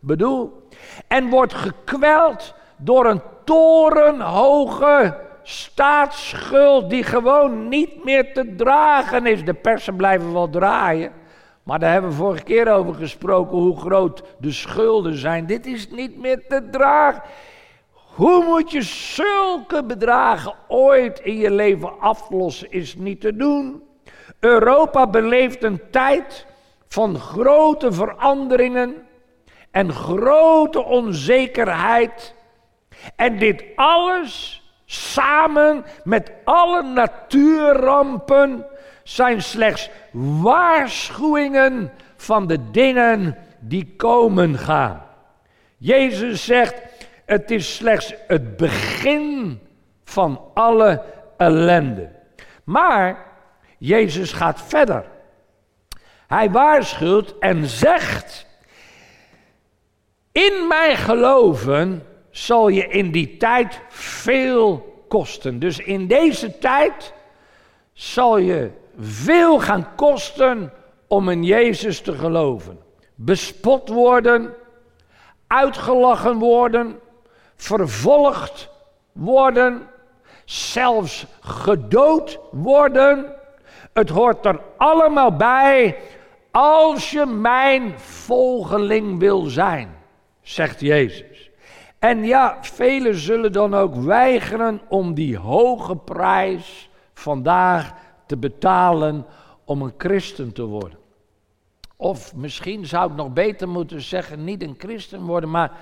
bedoel. 0.00 0.68
En 1.08 1.28
wordt 1.28 1.54
gekweld 1.54 2.54
door 2.76 3.06
een 3.06 3.22
torenhoge 3.44 5.16
staatsschuld 5.42 6.90
die 6.90 7.02
gewoon 7.02 7.68
niet 7.68 8.04
meer 8.04 8.32
te 8.32 8.54
dragen 8.56 9.26
is. 9.26 9.44
De 9.44 9.54
persen 9.54 9.96
blijven 9.96 10.32
wel 10.32 10.50
draaien. 10.50 11.12
Maar 11.62 11.78
daar 11.78 11.92
hebben 11.92 12.10
we 12.10 12.16
vorige 12.16 12.42
keer 12.42 12.72
over 12.72 12.94
gesproken 12.94 13.58
hoe 13.58 13.80
groot 13.80 14.22
de 14.38 14.52
schulden 14.52 15.18
zijn. 15.18 15.46
Dit 15.46 15.66
is 15.66 15.90
niet 15.90 16.18
meer 16.18 16.46
te 16.48 16.68
dragen. 16.70 17.22
Hoe 18.18 18.44
moet 18.44 18.70
je 18.70 18.82
zulke 18.82 19.84
bedragen 19.84 20.54
ooit 20.68 21.20
in 21.20 21.36
je 21.36 21.50
leven 21.50 22.00
aflossen, 22.00 22.70
is 22.70 22.94
niet 22.96 23.20
te 23.20 23.36
doen. 23.36 23.82
Europa 24.40 25.06
beleeft 25.06 25.62
een 25.62 25.80
tijd 25.90 26.46
van 26.88 27.18
grote 27.18 27.92
veranderingen 27.92 28.94
en 29.70 29.92
grote 29.92 30.84
onzekerheid. 30.84 32.34
En 33.16 33.38
dit 33.38 33.64
alles 33.74 34.62
samen 34.84 35.84
met 36.04 36.32
alle 36.44 36.82
natuurrampen 36.82 38.66
zijn 39.02 39.42
slechts 39.42 39.90
waarschuwingen 40.42 41.92
van 42.16 42.46
de 42.46 42.70
dingen 42.70 43.36
die 43.60 43.94
komen 43.96 44.58
gaan. 44.58 45.02
Jezus 45.76 46.44
zegt, 46.44 46.87
het 47.28 47.50
is 47.50 47.74
slechts 47.74 48.14
het 48.26 48.56
begin 48.56 49.60
van 50.04 50.40
alle 50.54 51.02
ellende. 51.36 52.10
Maar 52.64 53.26
Jezus 53.78 54.32
gaat 54.32 54.62
verder. 54.62 55.04
Hij 56.26 56.50
waarschuwt 56.50 57.34
en 57.38 57.66
zegt: 57.66 58.46
In 60.32 60.66
mij 60.68 60.96
geloven 60.96 62.06
zal 62.30 62.68
je 62.68 62.88
in 62.88 63.10
die 63.10 63.36
tijd 63.36 63.80
veel 63.88 65.04
kosten. 65.08 65.58
Dus 65.58 65.78
in 65.78 66.06
deze 66.06 66.58
tijd 66.58 67.12
zal 67.92 68.38
je 68.38 68.70
veel 68.98 69.60
gaan 69.60 69.94
kosten 69.94 70.72
om 71.06 71.28
in 71.28 71.44
Jezus 71.44 72.00
te 72.00 72.12
geloven. 72.12 72.78
Bespot 73.14 73.88
worden, 73.88 74.54
uitgelachen 75.46 76.38
worden, 76.38 77.00
vervolgd 77.58 78.70
worden, 79.12 79.86
zelfs 80.44 81.26
gedood 81.40 82.40
worden. 82.50 83.34
Het 83.92 84.08
hoort 84.08 84.44
er 84.44 84.60
allemaal 84.76 85.36
bij 85.36 85.96
als 86.50 87.10
je 87.10 87.26
mijn 87.26 87.98
volgeling 87.98 89.18
wil 89.18 89.42
zijn, 89.42 89.96
zegt 90.40 90.80
Jezus. 90.80 91.50
En 91.98 92.24
ja, 92.24 92.58
velen 92.60 93.14
zullen 93.14 93.52
dan 93.52 93.74
ook 93.74 93.94
weigeren 93.94 94.80
om 94.88 95.14
die 95.14 95.38
hoge 95.38 95.96
prijs 95.96 96.90
vandaag 97.14 97.92
te 98.26 98.36
betalen 98.36 99.26
om 99.64 99.82
een 99.82 99.94
christen 99.96 100.52
te 100.52 100.64
worden. 100.64 100.98
Of 101.96 102.34
misschien 102.34 102.86
zou 102.86 103.10
ik 103.10 103.16
nog 103.16 103.32
beter 103.32 103.68
moeten 103.68 104.00
zeggen, 104.00 104.44
niet 104.44 104.62
een 104.62 104.74
christen 104.78 105.20
worden, 105.20 105.50
maar 105.50 105.72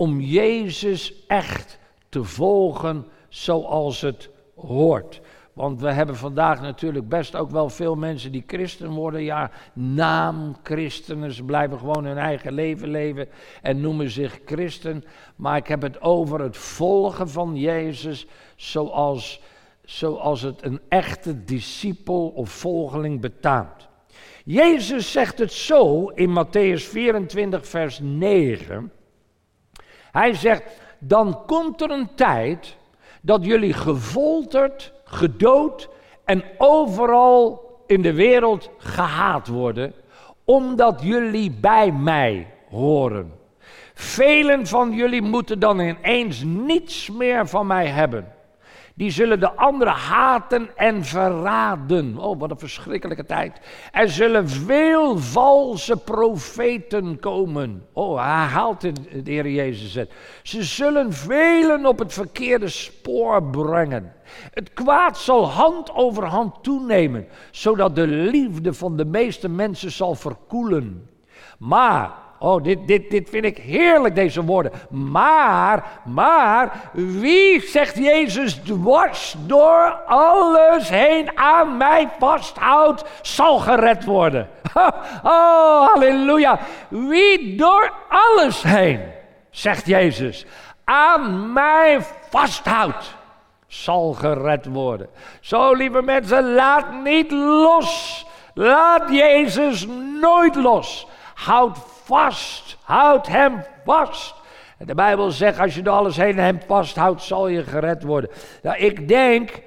om 0.00 0.20
Jezus 0.20 1.26
echt 1.26 1.78
te 2.08 2.24
volgen 2.24 3.06
zoals 3.28 4.00
het 4.00 4.30
hoort. 4.54 5.20
Want 5.52 5.80
we 5.80 5.92
hebben 5.92 6.16
vandaag 6.16 6.60
natuurlijk 6.60 7.08
best 7.08 7.36
ook 7.36 7.50
wel 7.50 7.68
veel 7.68 7.94
mensen 7.94 8.32
die 8.32 8.44
christen 8.46 8.90
worden. 8.90 9.22
Ja, 9.22 9.50
naamchristenen. 9.72 11.32
Ze 11.32 11.44
blijven 11.44 11.78
gewoon 11.78 12.04
hun 12.04 12.18
eigen 12.18 12.52
leven 12.52 12.88
leven 12.88 13.28
en 13.62 13.80
noemen 13.80 14.10
zich 14.10 14.40
christen. 14.44 15.04
Maar 15.36 15.56
ik 15.56 15.66
heb 15.66 15.82
het 15.82 16.00
over 16.00 16.40
het 16.40 16.56
volgen 16.56 17.28
van 17.28 17.56
Jezus 17.56 18.26
zoals, 18.56 19.42
zoals 19.84 20.42
het 20.42 20.64
een 20.64 20.80
echte 20.88 21.44
discipel 21.44 22.28
of 22.28 22.50
volgeling 22.50 23.20
betaamt. 23.20 23.88
Jezus 24.44 25.12
zegt 25.12 25.38
het 25.38 25.52
zo 25.52 26.08
in 26.08 26.44
Matthäus 26.44 26.88
24, 26.88 27.68
vers 27.68 27.98
9. 28.02 28.92
Hij 30.12 30.34
zegt, 30.34 30.62
dan 30.98 31.42
komt 31.46 31.80
er 31.80 31.90
een 31.90 32.14
tijd 32.14 32.76
dat 33.20 33.44
jullie 33.44 33.72
gefolterd, 33.72 34.92
gedood 35.04 35.88
en 36.24 36.42
overal 36.58 37.68
in 37.86 38.02
de 38.02 38.12
wereld 38.12 38.70
gehaat 38.78 39.48
worden, 39.48 39.94
omdat 40.44 41.00
jullie 41.02 41.50
bij 41.50 41.92
mij 41.92 42.46
horen. 42.68 43.32
Velen 43.94 44.66
van 44.66 44.92
jullie 44.92 45.22
moeten 45.22 45.58
dan 45.58 45.80
ineens 45.80 46.42
niets 46.42 47.10
meer 47.10 47.48
van 47.48 47.66
mij 47.66 47.86
hebben 47.86 48.32
die 49.00 49.10
zullen 49.10 49.40
de 49.40 49.52
anderen 49.52 49.92
haten 49.92 50.76
en 50.76 51.04
verraden. 51.04 52.18
Oh, 52.18 52.38
wat 52.38 52.50
een 52.50 52.58
verschrikkelijke 52.58 53.24
tijd. 53.24 53.60
Er 53.92 54.08
zullen 54.08 54.48
veel 54.48 55.18
valse 55.18 55.96
profeten 55.96 57.18
komen. 57.20 57.86
Oh, 57.92 58.16
hij 58.16 58.46
haalt 58.46 58.80
de 58.80 58.92
Heer 59.24 59.50
Jezus 59.50 59.94
het. 59.94 60.10
Ze 60.42 60.62
zullen 60.62 61.12
velen 61.12 61.86
op 61.86 61.98
het 61.98 62.12
verkeerde 62.12 62.68
spoor 62.68 63.42
brengen. 63.42 64.12
Het 64.52 64.72
kwaad 64.72 65.18
zal 65.18 65.48
hand 65.48 65.94
over 65.94 66.24
hand 66.24 66.62
toenemen, 66.62 67.26
zodat 67.50 67.94
de 67.94 68.06
liefde 68.06 68.74
van 68.74 68.96
de 68.96 69.04
meeste 69.04 69.48
mensen 69.48 69.90
zal 69.90 70.14
verkoelen. 70.14 71.10
Maar 71.58 72.12
Oh, 72.42 72.62
dit, 72.62 72.86
dit, 72.86 73.10
dit 73.10 73.28
vind 73.30 73.44
ik 73.44 73.58
heerlijk, 73.58 74.14
deze 74.14 74.44
woorden. 74.44 74.72
Maar, 74.90 75.84
maar, 76.04 76.90
wie, 76.92 77.60
zegt 77.60 77.96
Jezus, 77.96 78.54
dwars 78.54 79.34
door 79.38 79.92
alles 80.06 80.88
heen 80.88 81.38
aan 81.38 81.76
mij 81.76 82.08
vasthoudt, 82.18 83.04
zal 83.22 83.58
gered 83.58 84.04
worden. 84.04 84.48
Oh, 85.22 85.86
halleluja. 85.86 86.58
Wie 86.88 87.56
door 87.56 87.92
alles 88.08 88.62
heen, 88.62 89.00
zegt 89.50 89.86
Jezus, 89.86 90.46
aan 90.84 91.52
mij 91.52 91.98
vasthoudt, 92.30 93.14
zal 93.66 94.12
gered 94.12 94.66
worden. 94.66 95.08
Zo, 95.40 95.72
lieve 95.72 96.02
mensen, 96.02 96.54
laat 96.54 97.02
niet 97.02 97.30
los. 97.30 98.26
Laat 98.54 99.10
Jezus 99.10 99.86
nooit 100.20 100.54
los. 100.54 101.06
Houd 101.34 101.78
vast. 102.10 102.76
Houd 102.82 103.26
hem 103.26 103.62
vast. 103.84 104.34
En 104.78 104.86
de 104.86 104.94
Bijbel 104.94 105.30
zegt, 105.30 105.58
als 105.58 105.74
je 105.74 105.82
door 105.82 105.94
alles 105.94 106.16
heen 106.16 106.38
hem 106.38 106.60
vasthoudt, 106.66 107.22
zal 107.22 107.48
je 107.48 107.64
gered 107.64 108.02
worden. 108.02 108.30
Nou, 108.62 108.78
ik 108.78 109.08
denk 109.08 109.62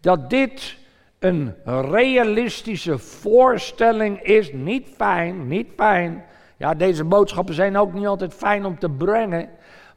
dat 0.00 0.30
dit 0.30 0.76
een 1.18 1.54
realistische 1.64 2.98
voorstelling 2.98 4.20
is. 4.22 4.52
Niet 4.52 4.88
fijn, 4.96 5.48
niet 5.48 5.68
fijn. 5.76 6.24
Ja, 6.56 6.74
deze 6.74 7.04
boodschappen 7.04 7.54
zijn 7.54 7.76
ook 7.76 7.92
niet 7.92 8.06
altijd 8.06 8.34
fijn 8.34 8.64
om 8.64 8.78
te 8.78 8.90
brengen. 8.90 9.48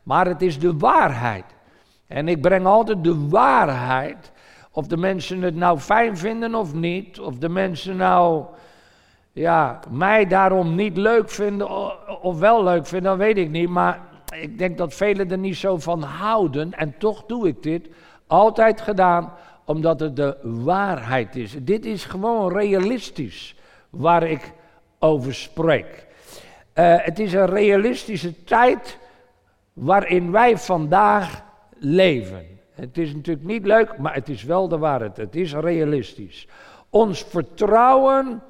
Maar 0.03 0.25
het 0.25 0.41
is 0.41 0.59
de 0.59 0.77
waarheid. 0.77 1.45
En 2.07 2.27
ik 2.27 2.41
breng 2.41 2.65
altijd 2.65 3.03
de 3.03 3.27
waarheid. 3.29 4.31
Of 4.71 4.87
de 4.87 4.97
mensen 4.97 5.41
het 5.41 5.55
nou 5.55 5.79
fijn 5.79 6.17
vinden 6.17 6.55
of 6.55 6.73
niet. 6.73 7.19
Of 7.19 7.37
de 7.37 7.49
mensen 7.49 7.95
nou 7.95 8.45
ja, 9.33 9.79
mij 9.89 10.27
daarom 10.27 10.75
niet 10.75 10.97
leuk 10.97 11.29
vinden 11.29 11.69
of 12.21 12.39
wel 12.39 12.63
leuk 12.63 12.85
vinden, 12.85 13.09
dat 13.09 13.19
weet 13.19 13.37
ik 13.37 13.49
niet. 13.49 13.69
Maar 13.69 14.01
ik 14.35 14.57
denk 14.57 14.77
dat 14.77 14.93
velen 14.93 15.31
er 15.31 15.37
niet 15.37 15.55
zo 15.55 15.77
van 15.77 16.03
houden. 16.03 16.73
En 16.73 16.97
toch 16.97 17.25
doe 17.25 17.47
ik 17.47 17.63
dit. 17.63 17.89
Altijd 18.27 18.81
gedaan, 18.81 19.33
omdat 19.65 19.99
het 19.99 20.15
de 20.15 20.37
waarheid 20.43 21.35
is. 21.35 21.55
Dit 21.61 21.85
is 21.85 22.05
gewoon 22.05 22.53
realistisch 22.53 23.55
waar 23.89 24.23
ik 24.23 24.51
over 24.99 25.33
spreek. 25.33 26.07
Uh, 26.75 26.95
het 26.97 27.19
is 27.19 27.33
een 27.33 27.45
realistische 27.45 28.43
tijd 28.43 28.97
waarin 29.73 30.31
wij 30.31 30.57
vandaag 30.57 31.43
leven. 31.77 32.45
Het 32.73 32.97
is 32.97 33.13
natuurlijk 33.13 33.45
niet 33.45 33.65
leuk, 33.65 33.97
maar 33.97 34.13
het 34.13 34.29
is 34.29 34.43
wel 34.43 34.67
de 34.67 34.77
waarheid. 34.77 35.17
Het 35.17 35.35
is 35.35 35.53
realistisch. 35.53 36.47
Ons 36.89 37.23
vertrouwen 37.23 38.41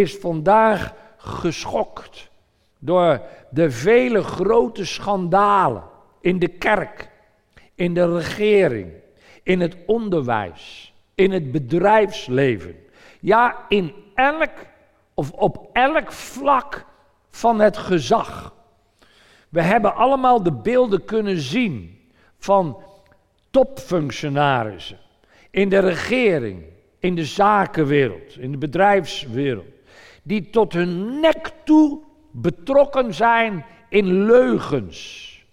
is 0.00 0.16
vandaag 0.16 0.94
geschokt 1.16 2.30
door 2.78 3.20
de 3.50 3.70
vele 3.70 4.22
grote 4.22 4.84
schandalen 4.84 5.82
in 6.20 6.38
de 6.38 6.48
kerk, 6.48 7.10
in 7.74 7.94
de 7.94 8.16
regering, 8.16 8.92
in 9.42 9.60
het 9.60 9.76
onderwijs, 9.86 10.94
in 11.14 11.32
het 11.32 11.52
bedrijfsleven. 11.52 12.76
Ja, 13.20 13.64
in 13.68 13.92
elk 14.14 14.50
of 15.14 15.30
op 15.30 15.68
elk 15.72 16.12
vlak 16.12 16.84
van 17.30 17.60
het 17.60 17.76
gezag. 17.76 18.54
We 19.48 19.62
hebben 19.62 19.94
allemaal 19.94 20.42
de 20.42 20.52
beelden 20.52 21.04
kunnen 21.04 21.38
zien 21.38 21.98
van 22.38 22.82
topfunctionarissen 23.50 24.98
in 25.50 25.68
de 25.68 25.78
regering, 25.78 26.62
in 26.98 27.14
de 27.14 27.24
zakenwereld, 27.24 28.36
in 28.38 28.50
de 28.50 28.58
bedrijfswereld 28.58 29.77
die 30.28 30.50
tot 30.50 30.72
hun 30.72 31.20
nek 31.20 31.50
toe 31.64 32.00
betrokken 32.30 33.14
zijn 33.14 33.64
in 33.88 34.24
leugens, 34.26 34.98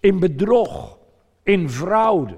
in 0.00 0.18
bedrog, 0.18 0.98
in 1.42 1.70
fraude. 1.70 2.34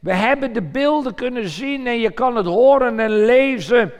We 0.00 0.14
hebben 0.14 0.52
de 0.52 0.62
beelden 0.62 1.14
kunnen 1.14 1.48
zien 1.48 1.86
en 1.86 2.00
je 2.00 2.10
kan 2.10 2.36
het 2.36 2.46
horen 2.46 3.00
en 3.00 3.24
lezen, 3.24 3.92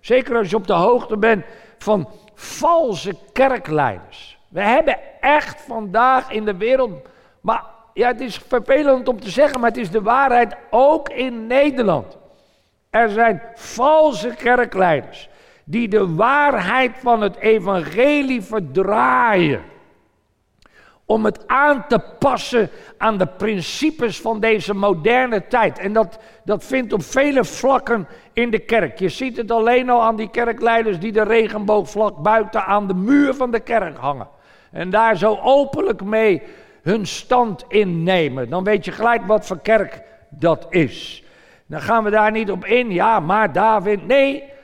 zeker 0.00 0.36
als 0.36 0.50
je 0.50 0.56
op 0.56 0.66
de 0.66 0.72
hoogte 0.72 1.16
bent 1.16 1.44
van, 1.78 2.08
valse 2.34 3.14
kerkleiders. 3.32 4.38
We 4.48 4.60
hebben 4.60 4.98
echt 5.20 5.60
vandaag 5.60 6.30
in 6.30 6.44
de 6.44 6.56
wereld, 6.56 7.08
maar 7.40 7.64
ja, 7.94 8.08
het 8.08 8.20
is 8.20 8.36
vervelend 8.36 9.08
om 9.08 9.20
te 9.20 9.30
zeggen, 9.30 9.60
maar 9.60 9.68
het 9.68 9.78
is 9.78 9.90
de 9.90 10.02
waarheid 10.02 10.56
ook 10.70 11.08
in 11.08 11.46
Nederland. 11.46 12.16
Er 12.90 13.10
zijn 13.10 13.42
valse 13.54 14.34
kerkleiders 14.36 15.28
die 15.70 15.88
de 15.88 16.14
waarheid 16.14 16.92
van 16.98 17.20
het 17.20 17.36
evangelie 17.36 18.42
verdraaien. 18.42 19.62
Om 21.04 21.24
het 21.24 21.48
aan 21.48 21.84
te 21.88 22.00
passen 22.18 22.70
aan 22.98 23.18
de 23.18 23.26
principes 23.26 24.20
van 24.20 24.40
deze 24.40 24.74
moderne 24.74 25.46
tijd. 25.46 25.78
En 25.78 25.92
dat, 25.92 26.18
dat 26.44 26.64
vindt 26.64 26.92
op 26.92 27.02
vele 27.02 27.44
vlakken 27.44 28.08
in 28.32 28.50
de 28.50 28.58
kerk. 28.58 28.98
Je 28.98 29.08
ziet 29.08 29.36
het 29.36 29.50
alleen 29.50 29.90
al 29.90 30.02
aan 30.02 30.16
die 30.16 30.30
kerkleiders 30.30 30.98
die 30.98 31.12
de 31.12 31.22
regenboogvlak 31.22 32.22
buiten 32.22 32.64
aan 32.64 32.86
de 32.86 32.94
muur 32.94 33.34
van 33.34 33.50
de 33.50 33.60
kerk 33.60 33.96
hangen. 33.96 34.28
En 34.70 34.90
daar 34.90 35.16
zo 35.16 35.38
openlijk 35.42 36.04
mee 36.04 36.42
hun 36.82 37.06
stand 37.06 37.64
innemen. 37.68 38.50
Dan 38.50 38.64
weet 38.64 38.84
je 38.84 38.92
gelijk 38.92 39.26
wat 39.26 39.46
voor 39.46 39.60
kerk 39.60 40.02
dat 40.28 40.66
is. 40.70 41.24
Dan 41.66 41.80
gaan 41.80 42.04
we 42.04 42.10
daar 42.10 42.30
niet 42.30 42.50
op 42.50 42.64
in. 42.64 42.90
Ja, 42.90 43.20
maar 43.20 43.52
David. 43.52 44.06
Nee, 44.06 44.56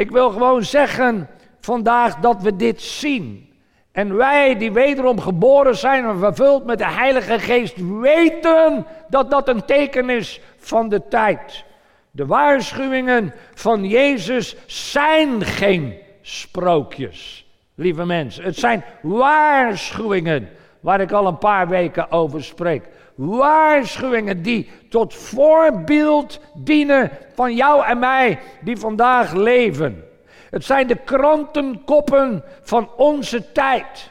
ik 0.00 0.10
wil 0.10 0.30
gewoon 0.30 0.64
zeggen 0.64 1.28
vandaag 1.60 2.16
dat 2.16 2.42
we 2.42 2.56
dit 2.56 2.82
zien. 2.82 3.48
En 3.92 4.16
wij 4.16 4.56
die 4.56 4.72
wederom 4.72 5.20
geboren 5.20 5.76
zijn 5.76 6.04
en 6.04 6.18
vervuld 6.18 6.64
met 6.64 6.78
de 6.78 6.90
Heilige 6.90 7.38
Geest 7.38 7.74
weten 8.00 8.86
dat 9.08 9.30
dat 9.30 9.48
een 9.48 9.64
teken 9.64 10.10
is 10.10 10.40
van 10.56 10.88
de 10.88 11.08
tijd. 11.08 11.64
De 12.10 12.26
waarschuwingen 12.26 13.34
van 13.54 13.84
Jezus 13.84 14.56
zijn 14.66 15.44
geen 15.44 15.94
sprookjes, 16.20 17.46
lieve 17.74 18.04
mensen. 18.04 18.44
Het 18.44 18.56
zijn 18.56 18.84
waarschuwingen 19.02 20.48
waar 20.80 21.00
ik 21.00 21.12
al 21.12 21.26
een 21.26 21.38
paar 21.38 21.68
weken 21.68 22.10
over 22.10 22.44
spreek. 22.44 22.88
Waarschuwingen 23.20 24.42
die 24.42 24.70
tot 24.88 25.14
voorbeeld 25.14 26.40
dienen 26.54 27.10
van 27.34 27.54
jou 27.54 27.84
en 27.84 27.98
mij 27.98 28.38
die 28.60 28.76
vandaag 28.76 29.32
leven. 29.32 30.04
Het 30.50 30.64
zijn 30.64 30.86
de 30.86 30.96
krantenkoppen 31.04 32.44
van 32.62 32.90
onze 32.96 33.52
tijd. 33.52 34.10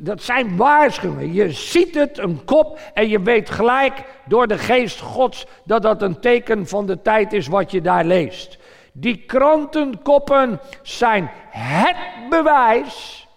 Dat 0.00 0.22
zijn 0.22 0.56
waarschuwingen. 0.56 1.32
Je 1.32 1.52
ziet 1.52 1.94
het, 1.94 2.18
een 2.18 2.44
kop, 2.44 2.78
en 2.94 3.08
je 3.08 3.22
weet 3.22 3.50
gelijk 3.50 4.04
door 4.26 4.46
de 4.46 4.58
geest 4.58 5.00
Gods 5.00 5.46
dat 5.64 5.82
dat 5.82 6.02
een 6.02 6.20
teken 6.20 6.66
van 6.66 6.86
de 6.86 7.02
tijd 7.02 7.32
is 7.32 7.46
wat 7.46 7.70
je 7.70 7.80
daar 7.80 8.04
leest. 8.04 8.58
Die 8.92 9.16
krantenkoppen 9.16 10.60
zijn 10.82 11.30
het 11.50 11.96
bewijs 12.30 13.28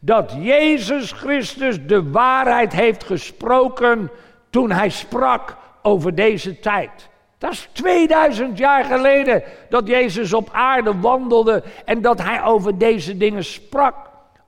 dat 0.00 0.34
Jezus 0.38 1.12
Christus 1.12 1.86
de 1.86 2.10
waarheid 2.10 2.72
heeft 2.72 3.04
gesproken 3.04 4.10
toen 4.52 4.70
hij 4.70 4.88
sprak 4.88 5.56
over 5.82 6.14
deze 6.14 6.60
tijd. 6.60 7.08
Dat 7.38 7.52
is 7.52 7.68
2000 7.72 8.58
jaar 8.58 8.84
geleden 8.84 9.42
dat 9.68 9.88
Jezus 9.88 10.32
op 10.32 10.48
aarde 10.52 11.00
wandelde 11.00 11.62
en 11.84 12.00
dat 12.00 12.22
hij 12.22 12.44
over 12.44 12.78
deze 12.78 13.16
dingen 13.16 13.44
sprak 13.44 13.94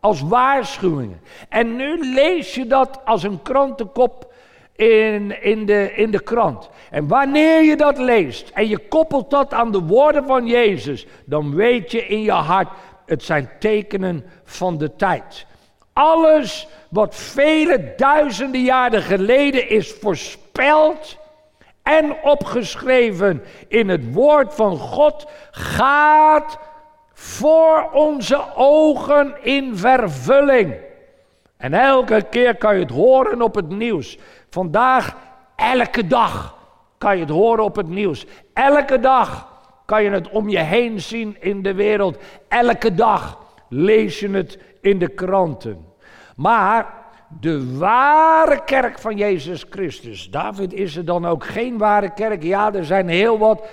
als 0.00 0.20
waarschuwingen. 0.20 1.20
En 1.48 1.76
nu 1.76 2.14
lees 2.14 2.54
je 2.54 2.66
dat 2.66 3.00
als 3.04 3.22
een 3.22 3.42
krantenkop 3.42 4.32
in, 4.76 5.42
in, 5.42 5.66
de, 5.66 5.92
in 5.94 6.10
de 6.10 6.22
krant. 6.22 6.70
En 6.90 7.08
wanneer 7.08 7.62
je 7.62 7.76
dat 7.76 7.98
leest 7.98 8.50
en 8.54 8.68
je 8.68 8.78
koppelt 8.78 9.30
dat 9.30 9.54
aan 9.54 9.72
de 9.72 9.80
woorden 9.80 10.24
van 10.26 10.46
Jezus, 10.46 11.06
dan 11.24 11.54
weet 11.54 11.90
je 11.90 12.06
in 12.06 12.22
je 12.22 12.32
hart, 12.32 12.68
het 13.06 13.22
zijn 13.22 13.50
tekenen 13.58 14.24
van 14.44 14.78
de 14.78 14.96
tijd. 14.96 15.46
Alles 15.94 16.68
wat 16.88 17.14
vele 17.14 17.92
duizenden 17.96 18.62
jaren 18.62 19.02
geleden 19.02 19.68
is 19.68 19.92
voorspeld 19.92 21.16
en 21.82 22.22
opgeschreven 22.22 23.42
in 23.68 23.88
het 23.88 24.12
woord 24.12 24.54
van 24.54 24.76
God, 24.76 25.26
gaat 25.50 26.58
voor 27.12 27.88
onze 27.92 28.44
ogen 28.54 29.34
in 29.42 29.76
vervulling. 29.76 30.74
En 31.56 31.74
elke 31.74 32.22
keer 32.30 32.56
kan 32.56 32.74
je 32.74 32.80
het 32.80 32.90
horen 32.90 33.42
op 33.42 33.54
het 33.54 33.68
nieuws. 33.68 34.18
Vandaag, 34.50 35.16
elke 35.56 36.06
dag 36.06 36.56
kan 36.98 37.14
je 37.14 37.22
het 37.22 37.30
horen 37.30 37.64
op 37.64 37.76
het 37.76 37.88
nieuws. 37.88 38.26
Elke 38.52 39.00
dag 39.00 39.48
kan 39.84 40.02
je 40.02 40.10
het 40.10 40.28
om 40.28 40.48
je 40.48 40.58
heen 40.58 41.00
zien 41.00 41.36
in 41.40 41.62
de 41.62 41.74
wereld. 41.74 42.16
Elke 42.48 42.94
dag 42.94 43.38
lees 43.68 44.20
je 44.20 44.30
het 44.30 44.58
in 44.80 44.98
de 44.98 45.08
kranten. 45.08 45.84
Maar 46.36 47.02
de 47.40 47.76
ware 47.76 48.64
kerk 48.64 48.98
van 48.98 49.16
Jezus 49.16 49.64
Christus. 49.70 50.30
David, 50.30 50.72
is 50.72 50.96
er 50.96 51.04
dan 51.04 51.26
ook 51.26 51.44
geen 51.44 51.78
ware 51.78 52.12
kerk? 52.14 52.42
Ja, 52.42 52.72
er 52.72 52.84
zijn 52.84 53.08
heel 53.08 53.38
wat 53.38 53.66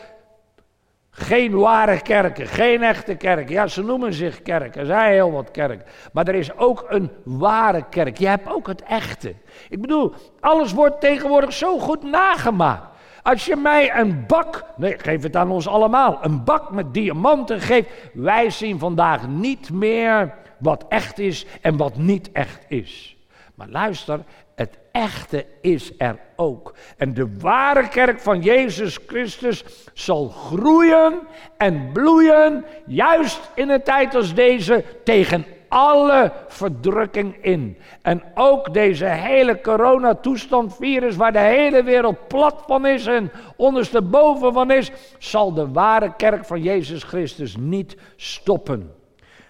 geen 1.10 1.52
ware 1.52 2.02
kerken, 2.02 2.48
geen 2.48 2.84
echte 2.84 3.16
kerken. 3.16 3.54
Ja, 3.54 3.68
ze 3.68 3.84
noemen 3.84 4.14
zich 4.14 4.42
kerken, 4.42 4.82
er 4.82 4.86
zijn 4.86 5.12
heel 5.12 5.32
wat 5.32 5.52
kerken. 5.52 5.86
Maar 6.14 6.28
er 6.28 6.36
is 6.36 6.58
ook 6.58 6.86
een 6.88 7.12
ware 7.24 7.86
kerk. 7.90 8.18
Je 8.18 8.28
hebt 8.28 8.50
ook 8.50 8.68
het 8.68 8.84
echte. 8.84 9.36
Ik 9.70 9.82
bedoel, 9.82 10.14
alles 10.40 10.74
wordt 10.74 11.02
tegenwoordig 11.02 11.54
zo 11.54 11.80
goed 11.80 12.04
nagemaakt. 12.04 12.91
Als 13.24 13.46
je 13.46 13.56
mij 13.56 13.96
een 13.96 14.26
bak, 14.28 14.66
nee, 14.78 14.96
geef 14.98 15.24
het 15.24 15.36
aan 15.36 15.52
ons 15.52 15.68
allemaal, 15.68 16.20
een 16.22 16.44
bak 16.44 16.72
met 16.72 16.94
diamanten 16.94 17.62
geeft. 17.62 17.90
Wij 18.14 18.50
zien 18.50 18.80
vandaag 18.80 19.28
niet 19.28 19.72
meer 19.72 20.34
wat 20.60 20.86
echt 20.90 21.20
is 21.20 21.46
en 21.62 21.78
wat 21.78 21.98
niet 21.98 22.32
echt 22.32 22.66
is. 22.68 23.16
Maar 23.56 23.70
luister, 23.70 24.20
het 24.56 24.78
echte 24.92 25.46
is 25.62 25.92
er 25.98 26.20
ook. 26.36 26.76
En 26.98 27.14
de 27.14 27.38
ware 27.40 27.88
kerk 27.88 28.20
van 28.20 28.42
Jezus 28.42 29.00
Christus 29.08 29.64
zal 29.94 30.30
groeien 30.30 31.20
en 31.58 31.90
bloeien, 31.94 32.66
juist 32.86 33.52
in 33.56 33.70
een 33.70 33.84
tijd 33.84 34.16
als 34.16 34.34
deze, 34.34 34.84
tegen 35.04 35.46
alle 35.72 36.32
verdrukking 36.48 37.36
in. 37.42 37.78
En 38.02 38.24
ook 38.36 38.74
deze 38.74 39.06
hele 39.06 39.62
coronatoestand, 39.62 40.76
virus, 40.76 41.16
waar 41.16 41.32
de 41.32 41.40
hele 41.40 41.84
wereld 41.84 42.28
plat 42.28 42.64
van 42.68 42.86
is 42.86 43.06
en 43.06 43.32
ondersteboven 43.56 44.54
van 44.54 44.72
is, 44.72 44.92
zal 45.18 45.54
de 45.54 45.72
ware 45.72 46.14
kerk 46.16 46.46
van 46.46 46.62
Jezus 46.62 47.04
Christus 47.04 47.56
niet 47.60 47.98
stoppen. 48.16 48.94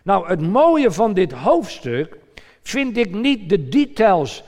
Nou, 0.03 0.27
het 0.27 0.41
mooie 0.41 0.91
van 0.91 1.13
dit 1.13 1.31
hoofdstuk 1.31 2.17
vind 2.61 2.97
ik 2.97 3.13
niet 3.13 3.49
de 3.49 3.69
details 3.69 4.43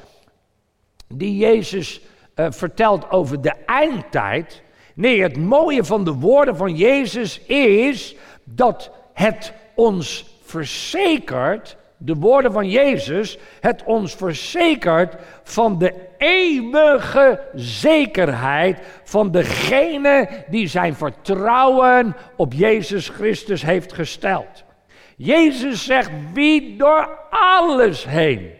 die 1.08 1.38
Jezus 1.38 2.02
uh, 2.36 2.46
vertelt 2.50 3.12
over 3.12 3.42
de 3.42 3.54
eindtijd. 3.66 4.62
Nee, 4.96 5.22
het 5.22 5.38
mooie 5.38 5.84
van 5.84 6.04
de 6.04 6.14
woorden 6.14 6.56
van 6.56 6.76
Jezus 6.76 7.40
is 7.46 8.16
dat 8.44 8.92
het 9.14 9.54
ons 9.76 10.33
verzekert, 10.54 11.78
de 11.98 12.16
woorden 12.16 12.52
van 12.52 12.70
Jezus, 12.70 13.38
het 13.60 13.84
ons 13.84 14.16
verzekert 14.16 15.16
van 15.44 15.78
de 15.78 15.94
eeuwige 16.18 17.40
zekerheid 17.54 18.80
van 19.04 19.32
degene 19.32 20.30
die 20.48 20.68
zijn 20.68 20.96
vertrouwen 20.96 22.16
op 22.36 22.54
Jezus 22.54 23.10
Christus 23.10 23.62
heeft 23.62 23.94
gesteld. 23.94 24.64
Jezus 25.16 25.86
zegt, 25.86 26.12
wie 26.34 26.78
door 26.78 27.20
alles 27.30 28.06
heen 28.06 28.52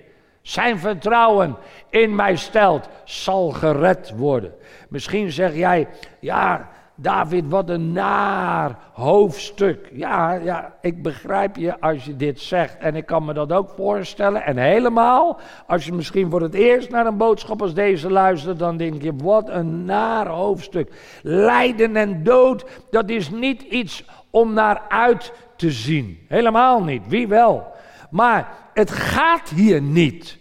zijn 0.42 0.80
vertrouwen 0.80 1.58
in 1.90 2.16
mij 2.16 2.36
stelt, 2.36 2.90
zal 3.04 3.50
gered 3.50 4.12
worden. 4.16 4.54
Misschien 4.90 5.32
zeg 5.32 5.56
jij, 5.56 5.88
ja, 6.20 6.70
David, 7.04 7.44
wat 7.48 7.70
een 7.70 7.92
naar 7.92 8.78
hoofdstuk. 8.94 9.90
Ja, 9.92 10.34
ja, 10.34 10.74
ik 10.82 11.04
begrijp 11.04 11.56
je 11.56 11.80
als 11.80 12.06
je 12.06 12.16
dit 12.16 12.40
zegt. 12.40 12.78
En 12.78 12.96
ik 12.96 13.06
kan 13.06 13.26
me 13.26 13.34
dat 13.34 13.52
ook 13.52 13.70
voorstellen. 13.76 14.44
En 14.44 14.58
helemaal, 14.58 15.40
als 15.68 15.86
je 15.86 15.94
misschien 15.94 16.30
voor 16.30 16.42
het 16.42 16.54
eerst 16.54 16.90
naar 16.90 17.06
een 17.06 17.18
boodschap 17.18 17.62
als 17.62 17.74
deze 17.74 18.12
luistert, 18.12 18.60
dan 18.60 18.78
denk 18.78 19.02
je, 19.02 19.16
wat 19.16 19.50
een 19.50 19.86
naar 19.86 20.28
hoofdstuk. 20.28 21.20
Lijden 21.22 21.96
en 21.96 22.24
dood, 22.24 22.66
dat 22.90 23.10
is 23.10 23.30
niet 23.30 23.62
iets 23.62 24.06
om 24.30 24.54
naar 24.54 24.82
uit 24.88 25.34
te 25.56 25.72
zien. 25.72 26.26
Helemaal 26.28 26.84
niet, 26.84 27.08
wie 27.08 27.28
wel. 27.28 27.68
Maar 28.10 28.48
het 28.74 28.92
gaat 28.92 29.50
hier 29.50 29.82
niet 29.82 30.38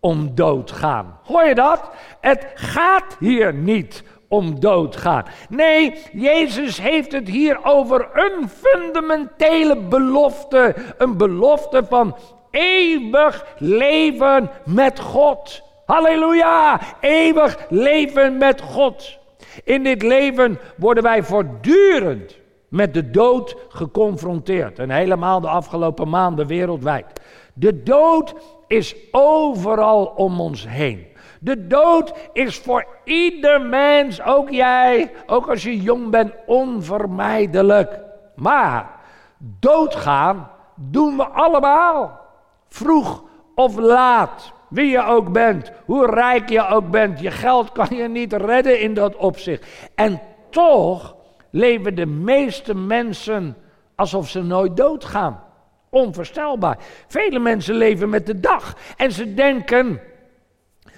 om 0.00 0.34
doodgaan. 0.34 1.18
Hoor 1.22 1.44
je 1.44 1.54
dat? 1.54 1.90
Het 2.20 2.46
gaat 2.54 3.16
hier 3.18 3.54
niet 3.54 4.04
om 4.28 4.60
doodgaan. 4.60 5.24
Nee, 5.48 5.94
Jezus 6.12 6.80
heeft 6.80 7.12
het 7.12 7.28
hier 7.28 7.64
over 7.64 8.08
een 8.12 8.48
fundamentele 8.48 9.76
belofte. 9.76 10.74
Een 10.98 11.16
belofte 11.16 11.84
van 11.88 12.16
eeuwig 12.50 13.46
leven 13.58 14.50
met 14.64 15.00
God. 15.00 15.62
Halleluja! 15.86 16.80
Eeuwig 17.00 17.66
leven 17.68 18.38
met 18.38 18.60
God. 18.60 19.18
In 19.64 19.82
dit 19.82 20.02
leven 20.02 20.58
worden 20.76 21.02
wij 21.02 21.22
voortdurend 21.22 22.38
met 22.68 22.94
de 22.94 23.10
dood 23.10 23.56
geconfronteerd. 23.68 24.78
En 24.78 24.90
helemaal 24.90 25.40
de 25.40 25.48
afgelopen 25.48 26.08
maanden 26.08 26.46
wereldwijd. 26.46 27.20
De 27.54 27.82
dood 27.82 28.34
is 28.66 28.96
overal 29.10 30.04
om 30.04 30.40
ons 30.40 30.68
heen. 30.68 31.06
De 31.46 31.66
dood 31.66 32.12
is 32.32 32.58
voor 32.58 32.86
ieder 33.04 33.60
mens, 33.60 34.22
ook 34.22 34.50
jij, 34.50 35.12
ook 35.26 35.48
als 35.48 35.62
je 35.62 35.80
jong 35.80 36.10
bent, 36.10 36.32
onvermijdelijk. 36.46 38.00
Maar 38.36 38.90
doodgaan 39.38 40.50
doen 40.74 41.16
we 41.16 41.24
allemaal. 41.24 42.20
Vroeg 42.68 43.24
of 43.54 43.76
laat. 43.76 44.52
Wie 44.68 44.86
je 44.86 45.04
ook 45.04 45.32
bent, 45.32 45.72
hoe 45.84 46.06
rijk 46.06 46.48
je 46.48 46.68
ook 46.68 46.90
bent, 46.90 47.20
je 47.20 47.30
geld 47.30 47.72
kan 47.72 47.88
je 47.90 48.08
niet 48.08 48.32
redden 48.32 48.80
in 48.80 48.94
dat 48.94 49.16
opzicht. 49.16 49.90
En 49.94 50.20
toch 50.50 51.16
leven 51.50 51.94
de 51.94 52.06
meeste 52.06 52.74
mensen 52.74 53.56
alsof 53.94 54.28
ze 54.28 54.42
nooit 54.42 54.76
doodgaan. 54.76 55.42
Onvoorstelbaar. 55.90 56.78
Vele 57.06 57.38
mensen 57.38 57.74
leven 57.74 58.08
met 58.08 58.26
de 58.26 58.40
dag 58.40 58.76
en 58.96 59.12
ze 59.12 59.34
denken 59.34 60.00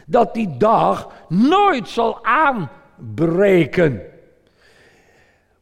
dat 0.08 0.34
die 0.34 0.56
dag 0.56 1.08
nooit 1.28 1.88
zal 1.88 2.24
aanbreken. 2.24 4.02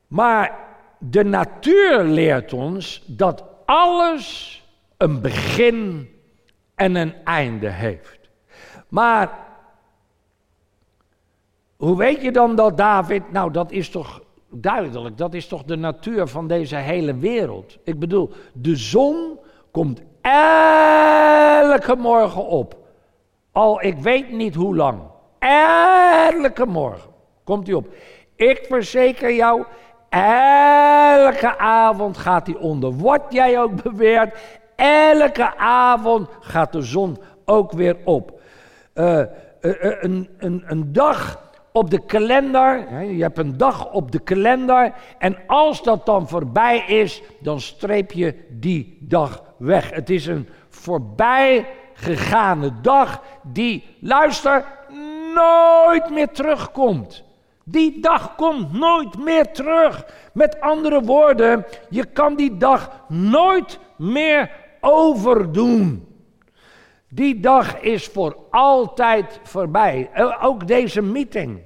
Maar 0.06 0.58
de 0.98 1.24
natuur 1.24 2.02
leert 2.02 2.52
ons 2.52 3.02
dat 3.06 3.44
alles 3.64 4.60
een 4.96 5.20
begin 5.20 6.08
en 6.74 6.94
een 6.94 7.14
einde 7.24 7.70
heeft. 7.70 8.18
Maar 8.88 9.38
hoe 11.76 11.96
weet 11.96 12.22
je 12.22 12.32
dan 12.32 12.56
dat 12.56 12.76
David, 12.76 13.32
nou 13.32 13.50
dat 13.50 13.70
is 13.72 13.88
toch 13.88 14.22
duidelijk, 14.50 15.18
dat 15.18 15.34
is 15.34 15.46
toch 15.46 15.62
de 15.64 15.76
natuur 15.76 16.26
van 16.26 16.48
deze 16.48 16.76
hele 16.76 17.16
wereld. 17.16 17.78
Ik 17.84 17.98
bedoel, 17.98 18.32
de 18.52 18.76
zon 18.76 19.38
komt 19.70 20.00
elke 20.20 21.96
morgen 21.96 22.46
op. 22.46 22.85
Al 23.56 23.82
ik 23.82 23.98
weet 23.98 24.30
niet 24.30 24.54
hoe 24.54 24.76
lang. 24.76 25.00
Elke 25.38 26.66
morgen 26.66 27.10
komt 27.44 27.66
hij 27.66 27.76
op. 27.76 27.86
Ik 28.34 28.64
verzeker 28.68 29.34
jou, 29.34 29.64
elke 30.08 31.58
avond 31.58 32.16
gaat 32.16 32.46
hij 32.46 32.56
onder. 32.56 32.96
Wat 32.96 33.22
jij 33.28 33.60
ook 33.60 33.82
beweert, 33.82 34.38
elke 34.74 35.56
avond 35.56 36.28
gaat 36.40 36.72
de 36.72 36.82
zon 36.82 37.18
ook 37.44 37.72
weer 37.72 37.96
op. 38.04 38.40
Uh, 38.94 39.22
een, 39.60 40.28
een, 40.38 40.64
een 40.66 40.92
dag 40.92 41.40
op 41.72 41.90
de 41.90 42.06
kalender. 42.06 43.02
Je 43.04 43.22
hebt 43.22 43.38
een 43.38 43.56
dag 43.56 43.92
op 43.92 44.12
de 44.12 44.18
kalender. 44.18 44.92
En 45.18 45.36
als 45.46 45.82
dat 45.82 46.06
dan 46.06 46.28
voorbij 46.28 46.78
is, 46.78 47.22
dan 47.40 47.60
streep 47.60 48.12
je 48.12 48.46
die 48.50 48.98
dag 49.00 49.42
weg. 49.58 49.90
Het 49.90 50.10
is 50.10 50.26
een 50.26 50.48
voorbij 50.68 51.66
gegane 51.96 52.80
dag 52.82 53.22
die, 53.42 53.84
luister, 54.00 54.64
nooit 55.34 56.10
meer 56.10 56.30
terugkomt. 56.30 57.24
Die 57.64 58.00
dag 58.00 58.34
komt 58.34 58.72
nooit 58.72 59.18
meer 59.18 59.52
terug. 59.52 60.06
Met 60.32 60.60
andere 60.60 61.00
woorden, 61.02 61.64
je 61.90 62.04
kan 62.04 62.36
die 62.36 62.56
dag 62.56 62.90
nooit 63.08 63.78
meer 63.96 64.50
overdoen. 64.80 66.08
Die 67.08 67.40
dag 67.40 67.80
is 67.80 68.06
voor 68.06 68.36
altijd 68.50 69.40
voorbij. 69.42 70.10
Eh, 70.12 70.44
ook 70.44 70.66
deze 70.66 71.02
meeting. 71.02 71.60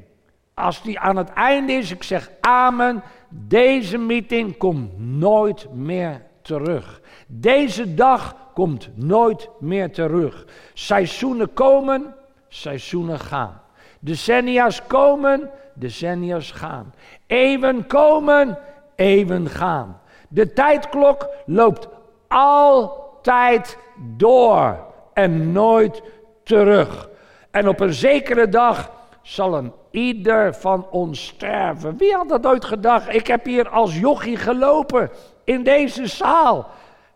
Als 0.55 0.83
die 0.83 0.99
aan 0.99 1.17
het 1.17 1.33
einde 1.33 1.73
is, 1.73 1.91
ik 1.91 2.03
zeg 2.03 2.31
amen. 2.41 3.03
Deze 3.29 3.99
meeting 3.99 4.57
komt 4.57 4.99
nooit 4.99 5.67
meer 5.73 6.23
terug. 6.43 7.00
Deze 7.33 7.95
dag 7.95 8.37
komt 8.55 8.89
nooit 8.95 9.49
meer 9.59 9.93
terug. 9.93 10.47
Seizoenen 10.75 11.53
komen, 11.53 12.15
seizoenen 12.49 13.19
gaan. 13.19 13.61
Decennia's 14.01 14.87
komen, 14.87 15.51
decennia's 15.75 16.51
gaan. 16.51 16.95
Eeuwen 17.27 17.87
komen, 17.87 18.59
eeuwen 18.95 19.49
gaan. 19.49 20.01
De 20.29 20.53
tijdklok 20.53 21.29
loopt 21.47 21.89
altijd 22.29 23.79
door 24.17 24.87
en 25.13 25.53
nooit 25.53 26.03
terug. 26.43 27.09
En 27.51 27.69
op 27.69 27.81
een 27.81 27.93
zekere 27.93 28.49
dag 28.49 28.91
zal 29.23 29.55
een 29.55 29.73
ieder 29.91 30.55
van 30.55 30.87
ons 30.91 31.27
sterven. 31.27 31.97
Wie 31.97 32.15
had 32.15 32.29
dat 32.29 32.47
ooit 32.47 32.65
gedacht? 32.65 33.15
Ik 33.15 33.27
heb 33.27 33.45
hier 33.45 33.69
als 33.69 33.99
jochie 33.99 34.37
gelopen 34.37 35.11
in 35.45 35.63
deze 35.63 36.07
zaal. 36.07 36.71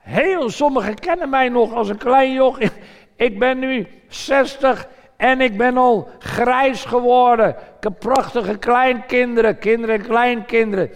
Heel 0.04 0.50
sommigen 0.50 0.94
kennen 0.94 1.28
mij 1.28 1.48
nog 1.48 1.74
als 1.74 1.88
een 1.88 1.98
klein 1.98 2.32
jochie. 2.32 2.70
Ik 3.16 3.38
ben 3.38 3.58
nu 3.58 3.86
60 4.08 4.88
en 5.16 5.40
ik 5.40 5.56
ben 5.56 5.76
al 5.76 6.08
grijs 6.18 6.84
geworden. 6.84 7.48
Ik 7.48 7.56
heb 7.80 7.98
prachtige 7.98 8.58
kleinkinderen, 8.58 9.58
kinderen 9.58 9.94
en 9.94 10.06
kleinkinderen. 10.06 10.90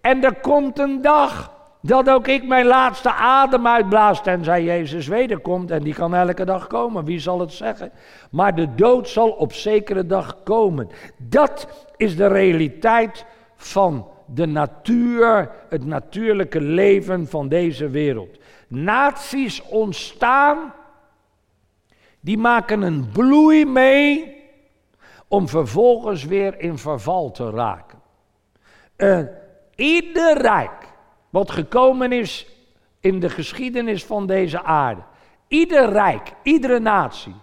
En 0.00 0.24
er 0.24 0.34
komt 0.34 0.78
een 0.78 1.02
dag 1.02 1.52
dat 1.80 2.10
ook 2.10 2.28
ik 2.28 2.46
mijn 2.46 2.66
laatste 2.66 3.12
adem 3.12 3.66
uitblaas, 3.66 4.22
tenzij 4.22 4.64
Jezus 4.64 5.06
wederkomt. 5.06 5.70
En 5.70 5.82
die 5.82 5.94
kan 5.94 6.14
elke 6.14 6.44
dag 6.44 6.66
komen, 6.66 7.04
wie 7.04 7.18
zal 7.18 7.40
het 7.40 7.52
zeggen? 7.52 7.92
Maar 8.30 8.54
de 8.54 8.74
dood 8.74 9.08
zal 9.08 9.30
op 9.30 9.52
zekere 9.52 10.06
dag 10.06 10.42
komen. 10.44 10.88
Dat 11.16 11.66
is 11.96 12.16
de 12.16 12.26
realiteit 12.26 13.24
van 13.56 14.08
de 14.26 14.46
natuur, 14.46 15.50
het 15.68 15.84
natuurlijke 15.84 16.60
leven 16.60 17.26
van 17.26 17.48
deze 17.48 17.88
wereld. 17.88 18.38
Naties 18.74 19.62
ontstaan, 19.62 20.74
die 22.20 22.38
maken 22.38 22.82
een 22.82 23.10
bloei 23.12 23.64
mee 23.66 24.36
om 25.28 25.48
vervolgens 25.48 26.24
weer 26.24 26.60
in 26.60 26.78
verval 26.78 27.30
te 27.30 27.50
raken. 27.50 28.00
Uh, 28.96 29.20
ieder 29.74 30.40
rijk 30.40 30.92
wat 31.30 31.50
gekomen 31.50 32.12
is 32.12 32.46
in 33.00 33.20
de 33.20 33.30
geschiedenis 33.30 34.04
van 34.04 34.26
deze 34.26 34.62
aarde. 34.62 35.02
Ieder 35.48 35.90
rijk, 35.90 36.32
iedere 36.42 36.78
natie 36.78 37.34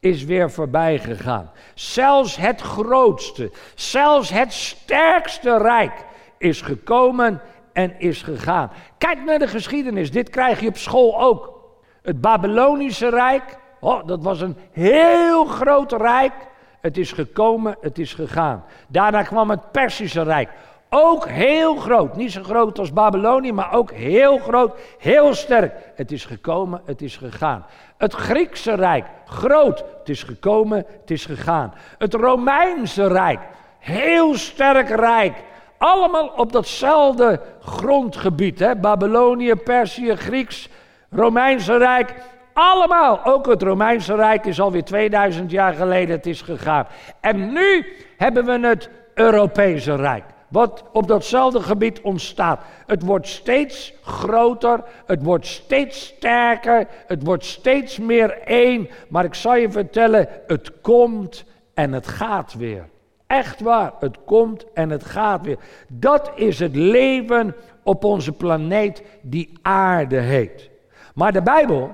is 0.00 0.24
weer 0.24 0.50
voorbij 0.50 0.98
gegaan. 0.98 1.50
Zelfs 1.74 2.36
het 2.36 2.60
grootste, 2.60 3.52
zelfs 3.74 4.30
het 4.30 4.52
sterkste 4.52 5.58
rijk 5.58 6.04
is 6.38 6.60
gekomen 6.60 7.40
en 7.76 7.94
is 7.98 8.22
gegaan. 8.22 8.70
Kijk 8.98 9.24
naar 9.24 9.38
de 9.38 9.46
geschiedenis, 9.46 10.10
dit 10.10 10.30
krijg 10.30 10.60
je 10.60 10.68
op 10.68 10.76
school 10.76 11.20
ook. 11.20 11.54
Het 12.02 12.20
Babylonische 12.20 13.08
Rijk, 13.08 13.58
dat 14.06 14.22
was 14.22 14.40
een 14.40 14.56
heel 14.72 15.44
groot 15.44 15.92
rijk. 15.92 16.32
Het 16.80 16.96
is 16.96 17.12
gekomen, 17.12 17.76
het 17.80 17.98
is 17.98 18.14
gegaan. 18.14 18.64
Daarna 18.88 19.22
kwam 19.22 19.50
het 19.50 19.72
Persische 19.72 20.22
Rijk. 20.22 20.50
Ook 20.88 21.28
heel 21.28 21.76
groot. 21.76 22.16
Niet 22.16 22.32
zo 22.32 22.42
groot 22.42 22.78
als 22.78 22.92
Babylonië, 22.92 23.52
maar 23.52 23.72
ook 23.72 23.92
heel 23.92 24.38
groot, 24.38 24.78
heel 24.98 25.34
sterk. 25.34 25.74
Het 25.94 26.12
is 26.12 26.24
gekomen, 26.24 26.80
het 26.84 27.02
is 27.02 27.16
gegaan. 27.16 27.66
Het 27.96 28.14
Griekse 28.14 28.74
Rijk, 28.74 29.06
groot. 29.26 29.84
Het 29.98 30.08
is 30.08 30.22
gekomen, 30.22 30.86
het 31.00 31.10
is 31.10 31.24
gegaan. 31.24 31.74
Het 31.98 32.14
Romeinse 32.14 33.06
Rijk, 33.06 33.40
heel 33.78 34.34
sterk 34.34 34.88
rijk. 34.88 35.34
Allemaal 35.78 36.32
op 36.36 36.52
datzelfde 36.52 37.40
grondgebied. 37.60 38.58
Hè? 38.58 38.76
Babylonië, 38.76 39.54
Perzië, 39.54 40.16
Grieks, 40.16 40.68
Romeinse 41.10 41.76
Rijk. 41.76 42.14
Allemaal, 42.52 43.24
ook 43.24 43.46
het 43.46 43.62
Romeinse 43.62 44.14
Rijk 44.14 44.46
is 44.46 44.60
alweer 44.60 44.84
2000 44.84 45.50
jaar 45.50 45.74
geleden, 45.74 46.16
het 46.16 46.26
is 46.26 46.42
gegaan. 46.42 46.86
En 47.20 47.52
nu 47.52 47.86
hebben 48.16 48.44
we 48.44 48.66
het 48.66 48.90
Europese 49.14 49.94
Rijk 49.94 50.24
wat 50.48 50.84
op 50.92 51.08
datzelfde 51.08 51.60
gebied 51.60 52.00
ontstaat. 52.00 52.60
Het 52.86 53.02
wordt 53.02 53.28
steeds 53.28 53.94
groter, 54.02 54.84
het 55.06 55.22
wordt 55.22 55.46
steeds 55.46 56.06
sterker, 56.06 56.86
het 57.06 57.22
wordt 57.22 57.44
steeds 57.44 57.98
meer 57.98 58.38
één. 58.42 58.88
Maar 59.08 59.24
ik 59.24 59.34
zal 59.34 59.54
je 59.54 59.70
vertellen, 59.70 60.28
het 60.46 60.72
komt 60.80 61.44
en 61.74 61.92
het 61.92 62.06
gaat 62.06 62.54
weer. 62.54 62.88
Echt 63.26 63.60
waar, 63.60 63.92
het 64.00 64.18
komt 64.24 64.72
en 64.72 64.90
het 64.90 65.04
gaat 65.04 65.46
weer. 65.46 65.58
Dat 65.88 66.30
is 66.34 66.58
het 66.58 66.76
leven 66.76 67.54
op 67.82 68.04
onze 68.04 68.32
planeet 68.32 69.02
die 69.22 69.52
aarde 69.62 70.18
heet. 70.18 70.70
Maar 71.14 71.32
de 71.32 71.42
Bijbel, 71.42 71.90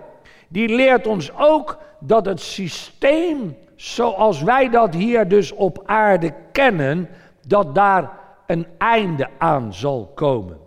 die 0.49 0.69
leert 0.69 1.07
ons 1.07 1.37
ook 1.37 1.79
dat 2.01 2.27
het 2.27 2.41
systeem 2.41 3.57
zoals 3.77 4.43
wij 4.43 4.69
dat 4.69 4.95
hier 4.95 5.29
dus 5.29 5.53
op 5.53 5.83
aarde 5.87 6.35
kennen, 6.53 7.09
dat 7.47 7.75
daar 7.75 8.11
een 8.47 8.67
einde 8.79 9.29
aan 9.39 9.75
zal 9.75 10.13
komen. 10.15 10.59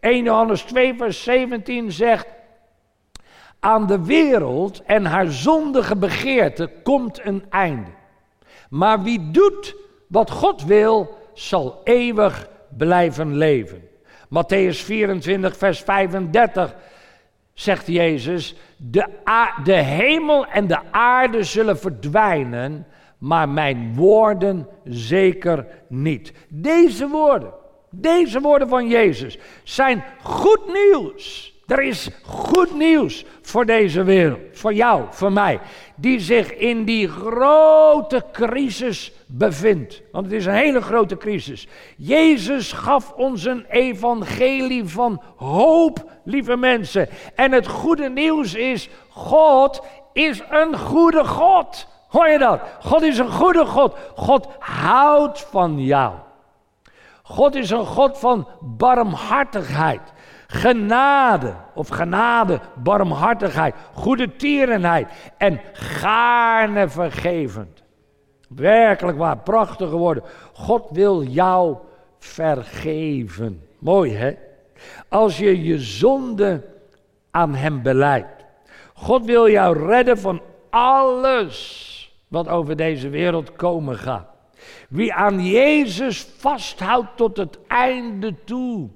1 0.00 0.24
Johannes 0.24 0.62
2, 0.62 0.94
vers 0.94 1.22
17 1.22 1.92
zegt: 1.92 2.26
Aan 3.60 3.86
de 3.86 4.04
wereld 4.04 4.82
en 4.82 5.04
haar 5.04 5.26
zondige 5.26 5.96
begeerte 5.96 6.70
komt 6.82 7.26
een 7.26 7.44
einde. 7.50 7.90
Maar 8.70 9.02
wie 9.02 9.30
doet 9.30 9.83
wat 10.14 10.30
God 10.30 10.64
wil, 10.64 11.18
zal 11.32 11.80
eeuwig 11.84 12.48
blijven 12.76 13.36
leven. 13.36 13.88
Matthäus 14.28 14.84
24, 14.84 15.56
vers 15.56 15.80
35 15.80 16.74
zegt 17.52 17.86
Jezus, 17.86 18.54
de, 18.76 19.08
de 19.64 19.72
hemel 19.72 20.46
en 20.46 20.66
de 20.66 20.78
aarde 20.90 21.42
zullen 21.42 21.78
verdwijnen, 21.78 22.86
maar 23.18 23.48
mijn 23.48 23.94
woorden 23.94 24.68
zeker 24.84 25.66
niet. 25.88 26.32
Deze 26.48 27.08
woorden, 27.08 27.52
deze 27.90 28.40
woorden 28.40 28.68
van 28.68 28.88
Jezus 28.88 29.38
zijn 29.62 30.04
goed 30.22 30.72
nieuws. 30.72 31.53
Er 31.66 31.82
is 31.82 32.08
goed 32.22 32.74
nieuws 32.74 33.24
voor 33.42 33.66
deze 33.66 34.02
wereld, 34.02 34.38
voor 34.52 34.74
jou, 34.74 35.04
voor 35.10 35.32
mij, 35.32 35.60
die 35.96 36.20
zich 36.20 36.54
in 36.54 36.84
die 36.84 37.08
grote 37.08 38.24
crisis 38.32 39.12
bevindt. 39.26 40.02
Want 40.12 40.24
het 40.24 40.34
is 40.34 40.46
een 40.46 40.54
hele 40.54 40.80
grote 40.80 41.16
crisis. 41.16 41.66
Jezus 41.96 42.72
gaf 42.72 43.12
ons 43.12 43.44
een 43.44 43.66
evangelie 43.68 44.84
van 44.84 45.22
hoop, 45.36 46.10
lieve 46.24 46.56
mensen. 46.56 47.08
En 47.34 47.52
het 47.52 47.66
goede 47.66 48.08
nieuws 48.08 48.54
is, 48.54 48.88
God 49.08 49.82
is 50.12 50.42
een 50.50 50.78
goede 50.78 51.24
God. 51.24 51.86
Hoor 52.08 52.28
je 52.28 52.38
dat? 52.38 52.60
God 52.80 53.02
is 53.02 53.18
een 53.18 53.30
goede 53.30 53.66
God. 53.66 53.96
God 54.16 54.48
houdt 54.58 55.40
van 55.40 55.84
jou. 55.84 56.12
God 57.22 57.54
is 57.54 57.70
een 57.70 57.86
God 57.86 58.18
van 58.18 58.48
barmhartigheid, 58.60 60.12
genade 60.54 61.54
of 61.74 61.88
genade, 61.88 62.60
barmhartigheid, 62.74 63.74
goede 63.92 64.36
tierenheid 64.36 65.08
en 65.38 65.60
gaarne 65.72 66.88
vergevend. 66.88 67.82
Werkelijk 68.48 69.18
waar, 69.18 69.38
prachtige 69.38 69.96
woorden. 69.96 70.22
God 70.52 70.86
wil 70.90 71.22
jou 71.22 71.76
vergeven. 72.18 73.62
Mooi 73.78 74.14
hè? 74.14 74.34
Als 75.08 75.38
je 75.38 75.62
je 75.62 75.78
zonde 75.78 76.64
aan 77.30 77.54
Hem 77.54 77.82
beleidt. 77.82 78.44
God 78.94 79.24
wil 79.24 79.48
jou 79.48 79.86
redden 79.86 80.18
van 80.18 80.40
alles 80.70 81.92
wat 82.28 82.48
over 82.48 82.76
deze 82.76 83.08
wereld 83.08 83.52
komen 83.52 83.96
gaat. 83.96 84.26
Wie 84.88 85.14
aan 85.14 85.44
Jezus 85.44 86.26
vasthoudt 86.36 87.16
tot 87.16 87.36
het 87.36 87.58
einde 87.66 88.34
toe, 88.44 88.88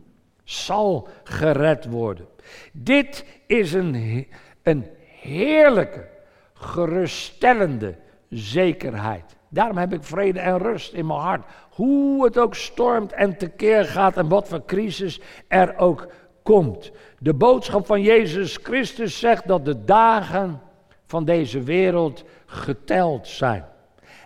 zal 0.49 1.09
gered 1.25 1.85
worden. 1.85 2.27
Dit 2.73 3.25
is 3.47 3.73
een, 3.73 4.27
een 4.63 4.87
heerlijke, 5.21 6.09
geruststellende 6.53 7.95
zekerheid. 8.29 9.37
Daarom 9.49 9.77
heb 9.77 9.93
ik 9.93 10.03
vrede 10.05 10.41
en 10.41 10.59
rust 10.59 10.93
in 10.93 11.07
mijn 11.07 11.21
hart. 11.21 11.45
Hoe 11.71 12.25
het 12.25 12.39
ook 12.39 12.55
stormt 12.55 13.13
en 13.13 13.37
tekeer 13.37 13.85
gaat 13.85 14.17
en 14.17 14.29
wat 14.29 14.49
voor 14.49 14.65
crisis 14.65 15.21
er 15.49 15.77
ook 15.77 16.09
komt. 16.43 16.91
De 17.19 17.35
boodschap 17.35 17.87
van 17.87 18.03
Jezus 18.03 18.59
Christus 18.63 19.19
zegt 19.19 19.49
dat 19.49 19.65
de 19.65 19.85
dagen 19.85 20.61
van 21.07 21.25
deze 21.25 21.63
wereld 21.63 22.25
geteld 22.47 23.27
zijn. 23.27 23.65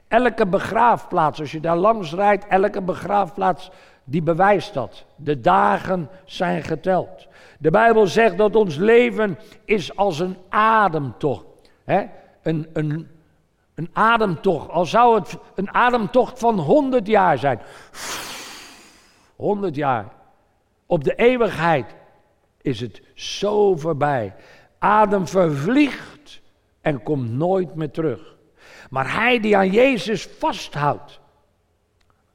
Elke 0.09 0.47
begraafplaats, 0.47 1.41
als 1.41 1.53
je 1.53 1.61
daar 1.61 1.77
langs 1.77 2.15
rijdt, 2.15 2.47
elke 2.47 2.83
begraafplaats 2.83 3.71
die 4.05 4.23
bewijst 4.23 4.75
dat. 4.75 5.05
De 5.17 5.41
dagen 5.41 6.09
zijn 6.25 6.63
geteld. 6.63 7.27
De 7.59 7.71
Bijbel 7.71 8.07
zegt 8.07 8.39
dat 8.39 8.57
ons 8.57 8.77
leven 8.77 9.39
is 9.65 9.97
als 9.97 10.19
een 10.19 10.37
ademtocht. 10.49 11.45
Hè? 11.85 12.05
Een, 12.43 12.69
een, 12.73 13.09
een 13.75 13.91
ademtocht, 13.93 14.69
al 14.69 14.87
zou 14.87 15.19
het 15.19 15.39
een 15.55 15.75
ademtocht 15.75 16.39
van 16.39 16.59
100 16.59 17.07
jaar 17.07 17.39
zijn. 17.39 17.61
100 19.37 19.75
jaar. 19.75 20.09
Op 20.87 21.05
de 21.05 21.15
eeuwigheid 21.15 21.95
is 22.61 22.81
het 22.81 23.03
zo 23.15 23.77
voorbij. 23.77 24.35
Adem 24.79 25.27
vervliegt 25.27 26.41
en 26.81 27.03
komt 27.03 27.31
nooit 27.31 27.75
meer 27.75 27.91
terug. 27.91 28.37
Maar 28.91 29.15
hij 29.15 29.41
die 29.41 29.57
aan 29.57 29.71
Jezus 29.71 30.27
vasthoudt, 30.27 31.21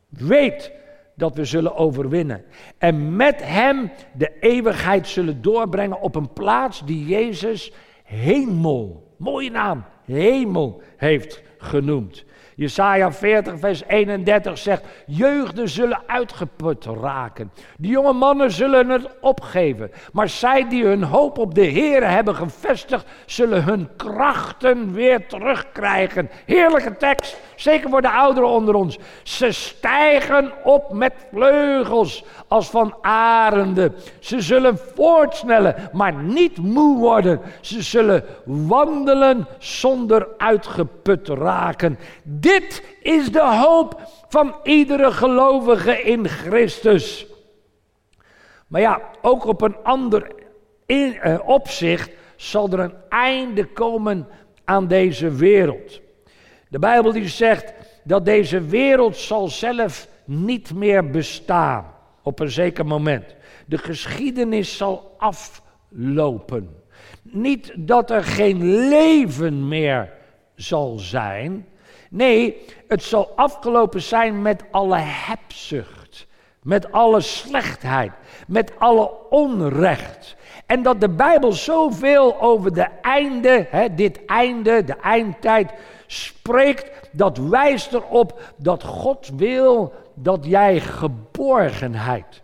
weet 0.10 0.72
dat 1.18 1.36
we 1.36 1.46
zullen 1.46 1.76
overwinnen. 1.76 2.44
En 2.78 3.16
met 3.16 3.44
hem 3.44 3.92
de 4.14 4.32
eeuwigheid 4.40 5.08
zullen 5.08 5.42
doorbrengen 5.42 6.02
op 6.02 6.16
een 6.16 6.34
plaats 6.34 6.86
die 6.86 7.06
Jezus 7.06 7.72
hemel, 8.04 9.14
mooie 9.18 9.52
naam, 9.52 9.86
hemel 10.06 10.82
heeft 10.98 11.42
genoemd. 11.58 12.26
Jesaja 12.58 13.12
40, 13.12 13.60
vers 13.60 13.84
31 13.88 14.58
zegt: 14.58 14.84
Jeugden 15.06 15.70
zullen 15.70 16.02
uitgeput 16.08 16.86
raken. 16.86 17.52
De 17.78 17.88
jonge 17.88 18.14
mannen 18.14 18.52
zullen 18.52 18.90
het 18.90 19.10
opgeven. 19.22 19.92
Maar 20.12 20.30
zij 20.30 20.68
die 20.70 20.86
hun 20.86 21.04
hoop 21.04 21.38
op 21.38 21.56
de 21.56 21.66
Heer 21.66 22.10
hebben 22.10 22.36
gevestigd, 22.36 23.06
zullen 23.26 23.64
hun 23.64 23.90
krachten 23.96 24.94
weer 24.94 25.28
terugkrijgen. 25.28 26.30
Heerlijke 26.46 26.98
tekst, 26.98 27.38
zeker 27.56 27.90
voor 27.90 28.02
de 28.02 28.12
ouderen 28.12 28.50
onder 28.50 28.76
ons. 28.76 28.98
Ze 29.24 29.52
stijgen 29.52 30.52
op 30.64 30.94
met 30.94 31.14
vleugels 31.32 32.24
als 32.48 32.70
van 32.70 32.96
arenden. 33.02 33.96
Ze 34.20 34.42
zullen 34.42 34.80
voortsnellen, 34.96 35.76
maar 35.92 36.14
niet 36.14 36.58
moe 36.58 36.98
worden. 36.98 37.42
Ze 37.62 37.82
zullen 37.82 38.24
wandelen 38.46 39.48
zonder 39.58 40.28
uitgeput 40.38 41.28
raken. 41.28 41.98
Dit 42.48 42.84
is 43.02 43.32
de 43.32 43.46
hoop 43.46 44.02
van 44.30 44.56
iedere 44.64 45.12
gelovige 45.12 46.02
in 46.02 46.28
Christus. 46.28 47.26
Maar 48.68 48.82
ja, 48.82 49.02
ook 49.22 49.46
op 49.46 49.62
een 49.62 49.76
ander 49.84 50.32
in, 50.86 51.20
eh, 51.20 51.40
opzicht 51.46 52.12
zal 52.36 52.70
er 52.72 52.80
een 52.80 52.94
einde 53.10 53.66
komen 53.66 54.28
aan 54.66 54.88
deze 54.88 55.30
wereld. 55.30 56.02
De 56.70 56.80
Bijbel 56.80 57.12
die 57.12 57.28
zegt 57.28 57.74
dat 58.04 58.26
deze 58.26 58.62
wereld 58.62 59.18
zal 59.18 59.48
zelf 59.48 60.08
niet 60.26 60.74
meer 60.74 61.10
bestaan 61.10 61.94
op 62.24 62.40
een 62.40 62.52
zeker 62.52 62.86
moment. 62.86 63.36
De 63.66 63.78
geschiedenis 63.78 64.78
zal 64.78 65.16
aflopen. 65.18 66.84
Niet 67.22 67.74
dat 67.76 68.12
er 68.12 68.24
geen 68.24 68.88
leven 68.88 69.68
meer 69.68 70.14
zal 70.56 70.98
zijn, 71.00 71.66
Nee, 72.10 72.66
het 72.88 73.04
zal 73.04 73.32
afgelopen 73.36 74.02
zijn 74.02 74.42
met 74.42 74.64
alle 74.72 74.98
hebzucht, 74.98 76.28
met 76.64 76.92
alle 76.92 77.22
slechtheid, 77.22 78.12
met 78.48 78.72
alle 78.78 79.12
onrecht. 79.30 80.36
En 80.66 80.84
dat 80.84 81.02
de 81.02 81.10
Bijbel 81.10 81.52
zoveel 81.52 82.42
over 82.42 82.74
de 82.74 82.88
einde, 83.02 83.68
hè, 83.70 83.96
dit 83.96 84.26
einde, 84.26 84.84
de 84.84 84.96
eindtijd, 84.96 85.72
spreekt, 86.08 87.10
dat 87.12 87.38
wijst 87.38 87.94
erop 87.94 88.42
dat 88.56 88.84
God 88.84 89.30
wil 89.36 89.94
dat 90.14 90.46
jij 90.46 90.80
geborgenheid 90.80 92.42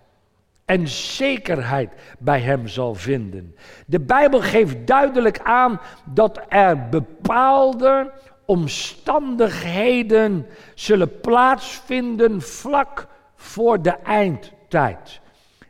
en 0.66 0.88
zekerheid 0.88 1.90
bij 2.20 2.40
Hem 2.40 2.68
zal 2.68 2.96
vinden. 2.96 3.56
De 3.86 4.00
Bijbel 4.00 4.40
geeft 4.42 4.88
duidelijk 4.88 5.40
aan 5.40 5.82
dat 6.04 6.42
er 6.50 6.90
bepaalde 6.90 8.12
omstandigheden 8.46 10.48
zullen 10.76 11.20
plaatsvinden 11.20 12.42
vlak 12.42 13.08
voor 13.36 13.82
de 13.82 13.96
eindtijd, 14.04 15.20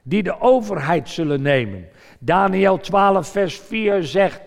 die 0.01 0.23
de 0.23 0.41
overheid 0.41 1.09
zullen 1.09 1.41
nemen. 1.41 1.87
Daniel 2.19 2.77
12, 2.77 3.27
vers 3.27 3.59
4 3.59 4.03
zegt, 4.03 4.41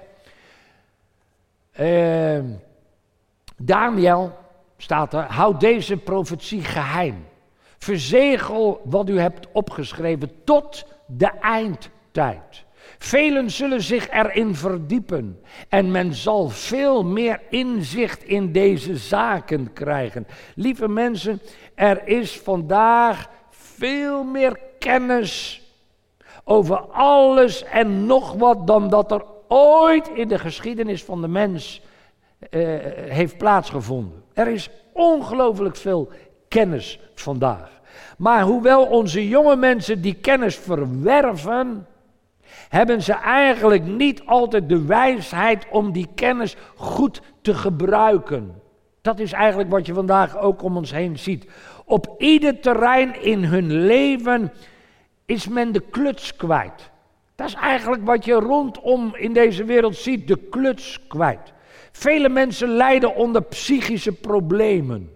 uh, 1.80 2.40
Daniel, 3.56 4.38
staat 4.76 5.14
er, 5.14 5.22
houd 5.22 5.60
deze 5.60 5.96
profetie 5.96 6.64
geheim. 6.64 7.26
Verzegel 7.78 8.80
wat 8.84 9.08
u 9.08 9.20
hebt 9.20 9.46
opgeschreven 9.52 10.30
tot 10.44 10.86
de 11.06 11.30
eindtijd. 11.40 12.65
Velen 12.98 13.50
zullen 13.50 13.82
zich 13.82 14.10
erin 14.10 14.54
verdiepen 14.54 15.40
en 15.68 15.90
men 15.90 16.14
zal 16.14 16.48
veel 16.48 17.04
meer 17.04 17.40
inzicht 17.50 18.24
in 18.24 18.52
deze 18.52 18.96
zaken 18.96 19.72
krijgen. 19.72 20.26
Lieve 20.54 20.88
mensen, 20.88 21.40
er 21.74 22.08
is 22.08 22.38
vandaag 22.38 23.28
veel 23.50 24.24
meer 24.24 24.58
kennis 24.78 25.62
over 26.44 26.78
alles 26.78 27.64
en 27.64 28.06
nog 28.06 28.32
wat 28.32 28.66
dan 28.66 28.88
dat 28.88 29.12
er 29.12 29.24
ooit 29.48 30.08
in 30.08 30.28
de 30.28 30.38
geschiedenis 30.38 31.04
van 31.04 31.20
de 31.20 31.28
mens 31.28 31.82
uh, 32.50 32.78
heeft 33.08 33.38
plaatsgevonden. 33.38 34.22
Er 34.32 34.48
is 34.48 34.70
ongelooflijk 34.92 35.76
veel 35.76 36.08
kennis 36.48 37.00
vandaag. 37.14 37.70
Maar 38.18 38.42
hoewel 38.42 38.84
onze 38.84 39.28
jonge 39.28 39.56
mensen 39.56 40.00
die 40.00 40.14
kennis 40.14 40.56
verwerven, 40.56 41.86
hebben 42.68 43.02
ze 43.02 43.12
eigenlijk 43.12 43.84
niet 43.84 44.22
altijd 44.24 44.68
de 44.68 44.84
wijsheid 44.84 45.66
om 45.70 45.92
die 45.92 46.08
kennis 46.14 46.56
goed 46.76 47.20
te 47.42 47.54
gebruiken. 47.54 48.62
Dat 49.02 49.18
is 49.18 49.32
eigenlijk 49.32 49.70
wat 49.70 49.86
je 49.86 49.94
vandaag 49.94 50.38
ook 50.38 50.62
om 50.62 50.76
ons 50.76 50.90
heen 50.90 51.18
ziet. 51.18 51.46
Op 51.84 52.14
ieder 52.18 52.60
terrein 52.60 53.22
in 53.22 53.44
hun 53.44 53.72
leven 53.72 54.52
is 55.26 55.48
men 55.48 55.72
de 55.72 55.80
kluts 55.90 56.36
kwijt. 56.36 56.90
Dat 57.34 57.46
is 57.46 57.54
eigenlijk 57.54 58.04
wat 58.04 58.24
je 58.24 58.34
rondom 58.34 59.14
in 59.14 59.32
deze 59.32 59.64
wereld 59.64 59.96
ziet, 59.96 60.28
de 60.28 60.36
kluts 60.50 61.06
kwijt. 61.06 61.52
Vele 61.92 62.28
mensen 62.28 62.68
lijden 62.68 63.14
onder 63.14 63.42
psychische 63.42 64.12
problemen. 64.12 65.10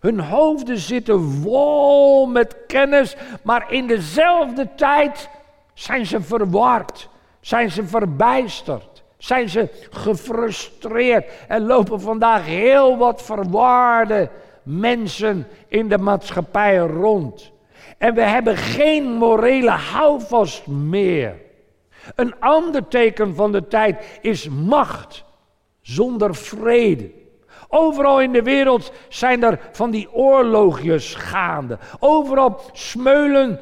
Hun 0.00 0.20
hoofden 0.20 0.78
zitten 0.78 1.20
vol 1.20 2.26
met 2.26 2.56
kennis, 2.66 3.16
maar 3.42 3.72
in 3.72 3.86
dezelfde 3.86 4.68
tijd 4.76 5.28
zijn 5.74 6.06
ze 6.06 6.20
verward, 6.20 7.08
zijn 7.40 7.70
ze 7.70 7.84
verbijsterd, 7.84 9.02
zijn 9.18 9.48
ze 9.48 9.68
gefrustreerd. 9.90 11.30
En 11.48 11.66
lopen 11.66 12.00
vandaag 12.00 12.44
heel 12.44 12.96
wat 12.96 13.22
verwarde 13.22 14.30
mensen 14.62 15.46
in 15.68 15.88
de 15.88 15.98
maatschappij 15.98 16.76
rond. 16.76 17.52
En 17.98 18.14
we 18.14 18.22
hebben 18.22 18.56
geen 18.56 19.04
morele 19.04 19.70
houvast 19.70 20.66
meer. 20.66 21.36
Een 22.14 22.40
ander 22.40 22.88
teken 22.88 23.34
van 23.34 23.52
de 23.52 23.68
tijd 23.68 24.18
is 24.20 24.48
macht 24.48 25.24
zonder 25.80 26.34
vrede. 26.34 27.10
Overal 27.68 28.20
in 28.20 28.32
de 28.32 28.42
wereld 28.42 28.92
zijn 29.08 29.42
er 29.42 29.60
van 29.72 29.90
die 29.90 30.12
oorlogjes 30.12 31.14
gaande. 31.14 31.78
Overal 31.98 32.60
smeulen 32.72 33.60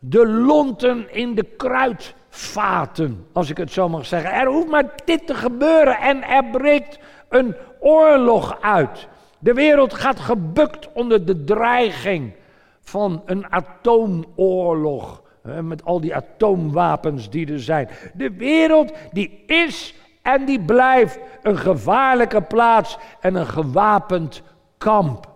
de 0.00 0.26
lonten 0.26 1.14
in 1.14 1.34
de 1.34 1.42
kruidvaten, 1.56 3.26
als 3.32 3.50
ik 3.50 3.56
het 3.56 3.72
zo 3.72 3.88
mag 3.88 4.06
zeggen. 4.06 4.32
Er 4.32 4.46
hoeft 4.46 4.68
maar 4.68 4.94
dit 5.04 5.26
te 5.26 5.34
gebeuren 5.34 5.98
en 5.98 6.22
er 6.22 6.44
breekt 6.44 6.98
een 7.28 7.54
oorlog 7.80 8.58
uit. 8.60 9.08
De 9.38 9.52
wereld 9.52 9.94
gaat 9.94 10.20
gebukt 10.20 10.92
onder 10.92 11.26
de 11.26 11.44
dreiging 11.44 12.32
van 12.80 13.22
een 13.26 13.52
atoomoorlog. 13.52 15.22
Met 15.62 15.84
al 15.84 16.00
die 16.00 16.14
atoomwapens 16.14 17.30
die 17.30 17.52
er 17.52 17.60
zijn. 17.60 17.88
De 18.14 18.30
wereld 18.30 18.92
die 19.12 19.44
is 19.46 19.94
en 20.22 20.44
die 20.44 20.60
blijft 20.60 21.18
een 21.42 21.58
gevaarlijke 21.58 22.42
plaats 22.42 22.98
en 23.20 23.34
een 23.34 23.46
gewapend 23.46 24.42
kamp. 24.78 25.28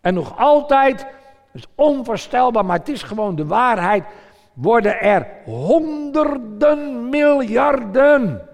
En 0.00 0.14
nog 0.14 0.38
altijd, 0.38 1.06
is 1.58 1.66
onvoorstelbaar, 1.74 2.64
maar 2.64 2.78
het 2.78 2.88
is 2.88 3.02
gewoon 3.02 3.36
de 3.36 3.46
waarheid, 3.46 4.04
worden 4.54 5.00
er 5.00 5.26
honderden 5.44 7.08
miljarden 7.08 8.48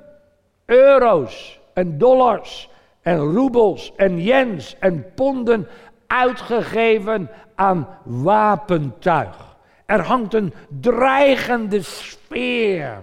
euro's 0.67 1.61
en 1.75 1.99
dollars 1.99 2.71
en 3.03 3.19
roebels 3.19 3.93
en 3.97 4.23
yens 4.23 4.77
en 4.79 5.07
ponden 5.15 5.69
uitgegeven 6.07 7.31
aan 7.55 7.89
wapentuig. 8.03 9.57
Er 9.87 10.01
hangt 10.01 10.35
een 10.35 10.55
dreigende 10.81 11.83
sfeer. 11.83 13.03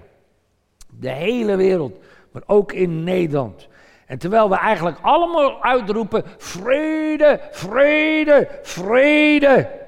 De 0.99 1.09
hele 1.09 1.55
wereld, 1.55 1.97
maar 2.31 2.43
ook 2.45 2.71
in 2.71 3.03
Nederland. 3.03 3.67
En 4.05 4.17
terwijl 4.17 4.49
we 4.49 4.55
eigenlijk 4.55 4.97
allemaal 5.01 5.63
uitroepen: 5.63 6.23
vrede, 6.37 7.39
vrede, 7.51 8.47
vrede. 8.61 9.80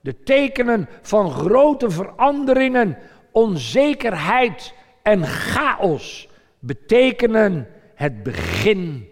De 0.00 0.22
tekenen 0.22 0.88
van 1.02 1.30
grote 1.30 1.90
veranderingen, 1.90 2.98
onzekerheid 3.32 4.74
en 5.02 5.24
chaos 5.26 6.28
betekenen 6.58 7.68
het 7.94 8.22
begin 8.22 9.08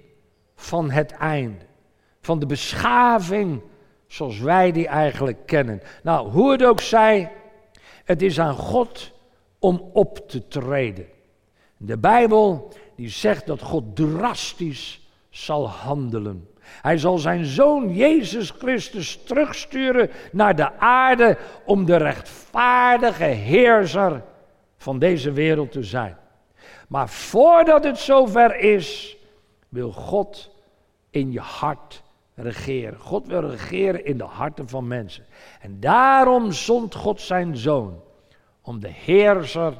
van 0.54 0.90
het 0.90 1.12
einde. 1.12 1.64
Van 2.20 2.38
de 2.38 2.46
beschaving 2.46 3.62
zoals 4.06 4.38
wij 4.38 4.72
die 4.72 4.86
eigenlijk 4.86 5.46
kennen. 5.46 5.82
Nou, 6.02 6.28
hoe 6.28 6.52
het 6.52 6.64
ook 6.64 6.80
zij, 6.80 7.32
het 8.04 8.22
is 8.22 8.40
aan 8.40 8.54
God 8.54 9.12
om 9.58 9.90
op 9.92 10.28
te 10.28 10.48
treden. 10.48 11.06
De 11.76 11.98
Bijbel 11.98 12.72
die 12.96 13.08
zegt 13.08 13.46
dat 13.46 13.62
God 13.62 13.96
drastisch 13.96 15.08
zal 15.30 15.68
handelen. 15.68 16.48
Hij 16.82 16.98
zal 16.98 17.18
zijn 17.18 17.44
zoon 17.44 17.94
Jezus 17.94 18.50
Christus 18.50 19.22
terugsturen 19.24 20.10
naar 20.32 20.56
de 20.56 20.78
aarde 20.78 21.38
om 21.64 21.84
de 21.84 21.96
rechtvaardige 21.96 23.24
heerser 23.24 24.22
van 24.76 24.98
deze 24.98 25.32
wereld 25.32 25.72
te 25.72 25.82
zijn. 25.82 26.16
Maar 26.88 27.08
voordat 27.08 27.84
het 27.84 27.98
zover 27.98 28.56
is, 28.56 29.16
wil 29.68 29.92
God 29.92 30.50
in 31.10 31.32
je 31.32 31.40
hart 31.40 32.02
regeren. 32.34 32.98
God 32.98 33.26
wil 33.26 33.50
regeren 33.50 34.04
in 34.04 34.18
de 34.18 34.24
harten 34.24 34.68
van 34.68 34.86
mensen. 34.86 35.24
En 35.60 35.80
daarom 35.80 36.52
zond 36.52 36.94
God 36.94 37.20
zijn 37.20 37.56
zoon 37.56 38.00
om 38.62 38.80
de 38.80 38.90
heerser 38.90 39.72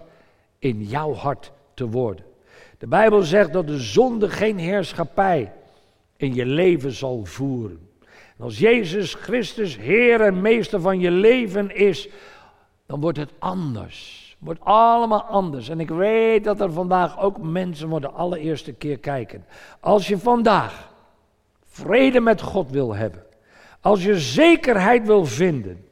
in 0.58 0.82
jouw 0.82 1.14
hart 1.14 1.52
te 1.74 1.88
worden. 1.88 2.24
De 2.78 2.86
Bijbel 2.86 3.22
zegt 3.22 3.52
dat 3.52 3.66
de 3.66 3.78
zonde 3.78 4.28
geen 4.28 4.58
heerschappij 4.58 5.52
in 6.16 6.34
je 6.34 6.46
leven 6.46 6.92
zal 6.92 7.24
voeren. 7.24 7.88
En 8.38 8.44
als 8.44 8.58
Jezus 8.58 9.14
Christus 9.14 9.76
Heer 9.76 10.20
en 10.20 10.40
Meester 10.40 10.80
van 10.80 11.00
je 11.00 11.10
leven 11.10 11.76
is, 11.76 12.08
dan 12.86 13.00
wordt 13.00 13.18
het 13.18 13.32
anders. 13.38 14.24
Wordt 14.38 14.60
allemaal 14.60 15.22
anders. 15.22 15.68
En 15.68 15.80
ik 15.80 15.88
weet 15.90 16.44
dat 16.44 16.60
er 16.60 16.72
vandaag 16.72 17.20
ook 17.20 17.38
mensen 17.38 17.88
voor 17.88 18.00
de 18.00 18.10
allereerste 18.10 18.72
keer 18.72 18.98
kijken. 18.98 19.44
Als 19.80 20.08
je 20.08 20.18
vandaag 20.18 20.92
vrede 21.64 22.20
met 22.20 22.40
God 22.40 22.70
wil 22.70 22.94
hebben, 22.94 23.22
als 23.80 24.04
je 24.04 24.18
zekerheid 24.18 25.06
wil 25.06 25.24
vinden 25.24 25.84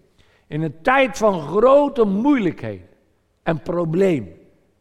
in 0.47 0.63
een 0.63 0.81
tijd 0.83 1.19
van 1.19 1.41
grote 1.41 2.05
moeilijkheden 2.05 2.89
en 3.43 3.63
problemen 3.63 4.35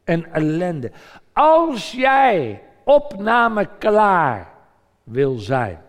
en 0.04 0.34
ellende, 0.34 0.92
als 1.34 1.92
jij 1.92 2.62
opname 2.84 3.70
klaar 3.80 4.53
wil 5.04 5.38
zijn, 5.38 5.82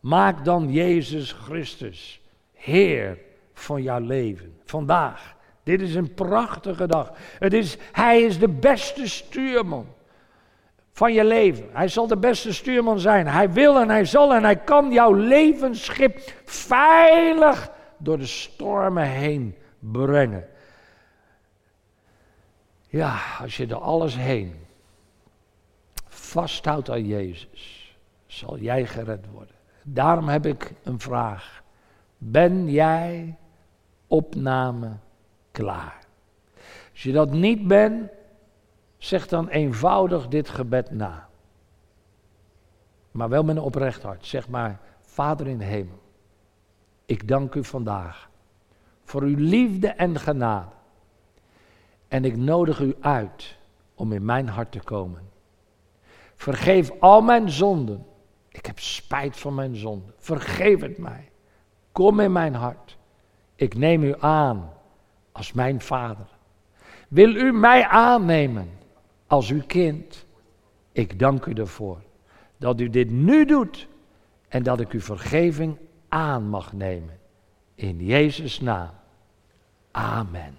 maak 0.00 0.44
dan 0.44 0.72
Jezus 0.72 1.32
Christus 1.32 2.20
Heer 2.52 3.18
van 3.52 3.82
jouw 3.82 4.00
leven. 4.00 4.60
Vandaag. 4.64 5.34
Dit 5.62 5.80
is 5.80 5.94
een 5.94 6.14
prachtige 6.14 6.86
dag. 6.86 7.12
Het 7.38 7.52
is, 7.52 7.76
hij 7.92 8.22
is 8.22 8.38
de 8.38 8.48
beste 8.48 9.08
stuurman 9.08 9.86
van 10.92 11.12
je 11.12 11.24
leven. 11.24 11.68
Hij 11.72 11.88
zal 11.88 12.06
de 12.06 12.16
beste 12.16 12.52
stuurman 12.52 12.98
zijn. 12.98 13.26
Hij 13.26 13.52
wil 13.52 13.80
en 13.80 13.88
hij 13.88 14.04
zal 14.04 14.34
en 14.34 14.44
hij 14.44 14.56
kan 14.56 14.92
jouw 14.92 15.12
levensschip 15.12 16.20
veilig 16.44 17.70
door 17.96 18.18
de 18.18 18.26
stormen 18.26 19.06
heen 19.06 19.56
brengen. 19.78 20.48
Ja, 22.88 23.20
als 23.40 23.56
je 23.56 23.66
er 23.66 23.80
alles 23.80 24.16
heen 24.16 24.54
vasthoudt 26.08 26.90
aan 26.90 27.06
Jezus, 27.06 27.71
zal 28.32 28.58
jij 28.58 28.86
gered 28.86 29.26
worden. 29.30 29.54
Daarom 29.82 30.28
heb 30.28 30.46
ik 30.46 30.72
een 30.82 31.00
vraag. 31.00 31.62
Ben 32.18 32.70
jij 32.70 33.36
opname 34.06 34.96
klaar? 35.50 35.98
Als 36.90 37.02
je 37.02 37.12
dat 37.12 37.30
niet 37.30 37.66
bent, 37.66 38.10
zeg 38.98 39.26
dan 39.28 39.48
eenvoudig 39.48 40.28
dit 40.28 40.48
gebed 40.48 40.90
na. 40.90 41.28
Maar 43.10 43.28
wel 43.28 43.42
met 43.42 43.56
een 43.56 43.62
oprecht 43.62 44.02
hart. 44.02 44.26
Zeg 44.26 44.48
maar, 44.48 44.80
Vader 45.00 45.46
in 45.46 45.58
de 45.58 45.64
hemel, 45.64 46.02
ik 47.06 47.28
dank 47.28 47.54
u 47.54 47.64
vandaag 47.64 48.30
voor 49.04 49.22
uw 49.22 49.36
liefde 49.38 49.88
en 49.88 50.18
genade. 50.18 50.70
En 52.08 52.24
ik 52.24 52.36
nodig 52.36 52.80
u 52.80 52.96
uit 53.00 53.56
om 53.94 54.12
in 54.12 54.24
mijn 54.24 54.48
hart 54.48 54.72
te 54.72 54.80
komen. 54.80 55.30
Vergeef 56.34 56.90
al 57.00 57.20
mijn 57.20 57.50
zonden. 57.50 58.06
Ik 58.52 58.66
heb 58.66 58.78
spijt 58.78 59.36
van 59.36 59.54
mijn 59.54 59.76
zonden. 59.76 60.14
Vergeef 60.18 60.80
het 60.80 60.98
mij. 60.98 61.30
Kom 61.92 62.20
in 62.20 62.32
mijn 62.32 62.54
hart. 62.54 62.96
Ik 63.54 63.74
neem 63.74 64.02
u 64.02 64.14
aan 64.18 64.72
als 65.32 65.52
mijn 65.52 65.80
vader. 65.80 66.26
Wil 67.08 67.34
u 67.34 67.52
mij 67.52 67.86
aannemen 67.86 68.70
als 69.26 69.50
uw 69.50 69.62
kind? 69.66 70.26
Ik 70.92 71.18
dank 71.18 71.46
u 71.46 71.52
ervoor 71.52 72.02
dat 72.56 72.80
u 72.80 72.90
dit 72.90 73.10
nu 73.10 73.44
doet 73.44 73.88
en 74.48 74.62
dat 74.62 74.80
ik 74.80 74.90
uw 74.90 75.00
vergeving 75.00 75.76
aan 76.08 76.48
mag 76.48 76.72
nemen. 76.72 77.18
In 77.74 78.04
Jezus' 78.04 78.60
naam. 78.60 78.90
Amen. 79.90 80.58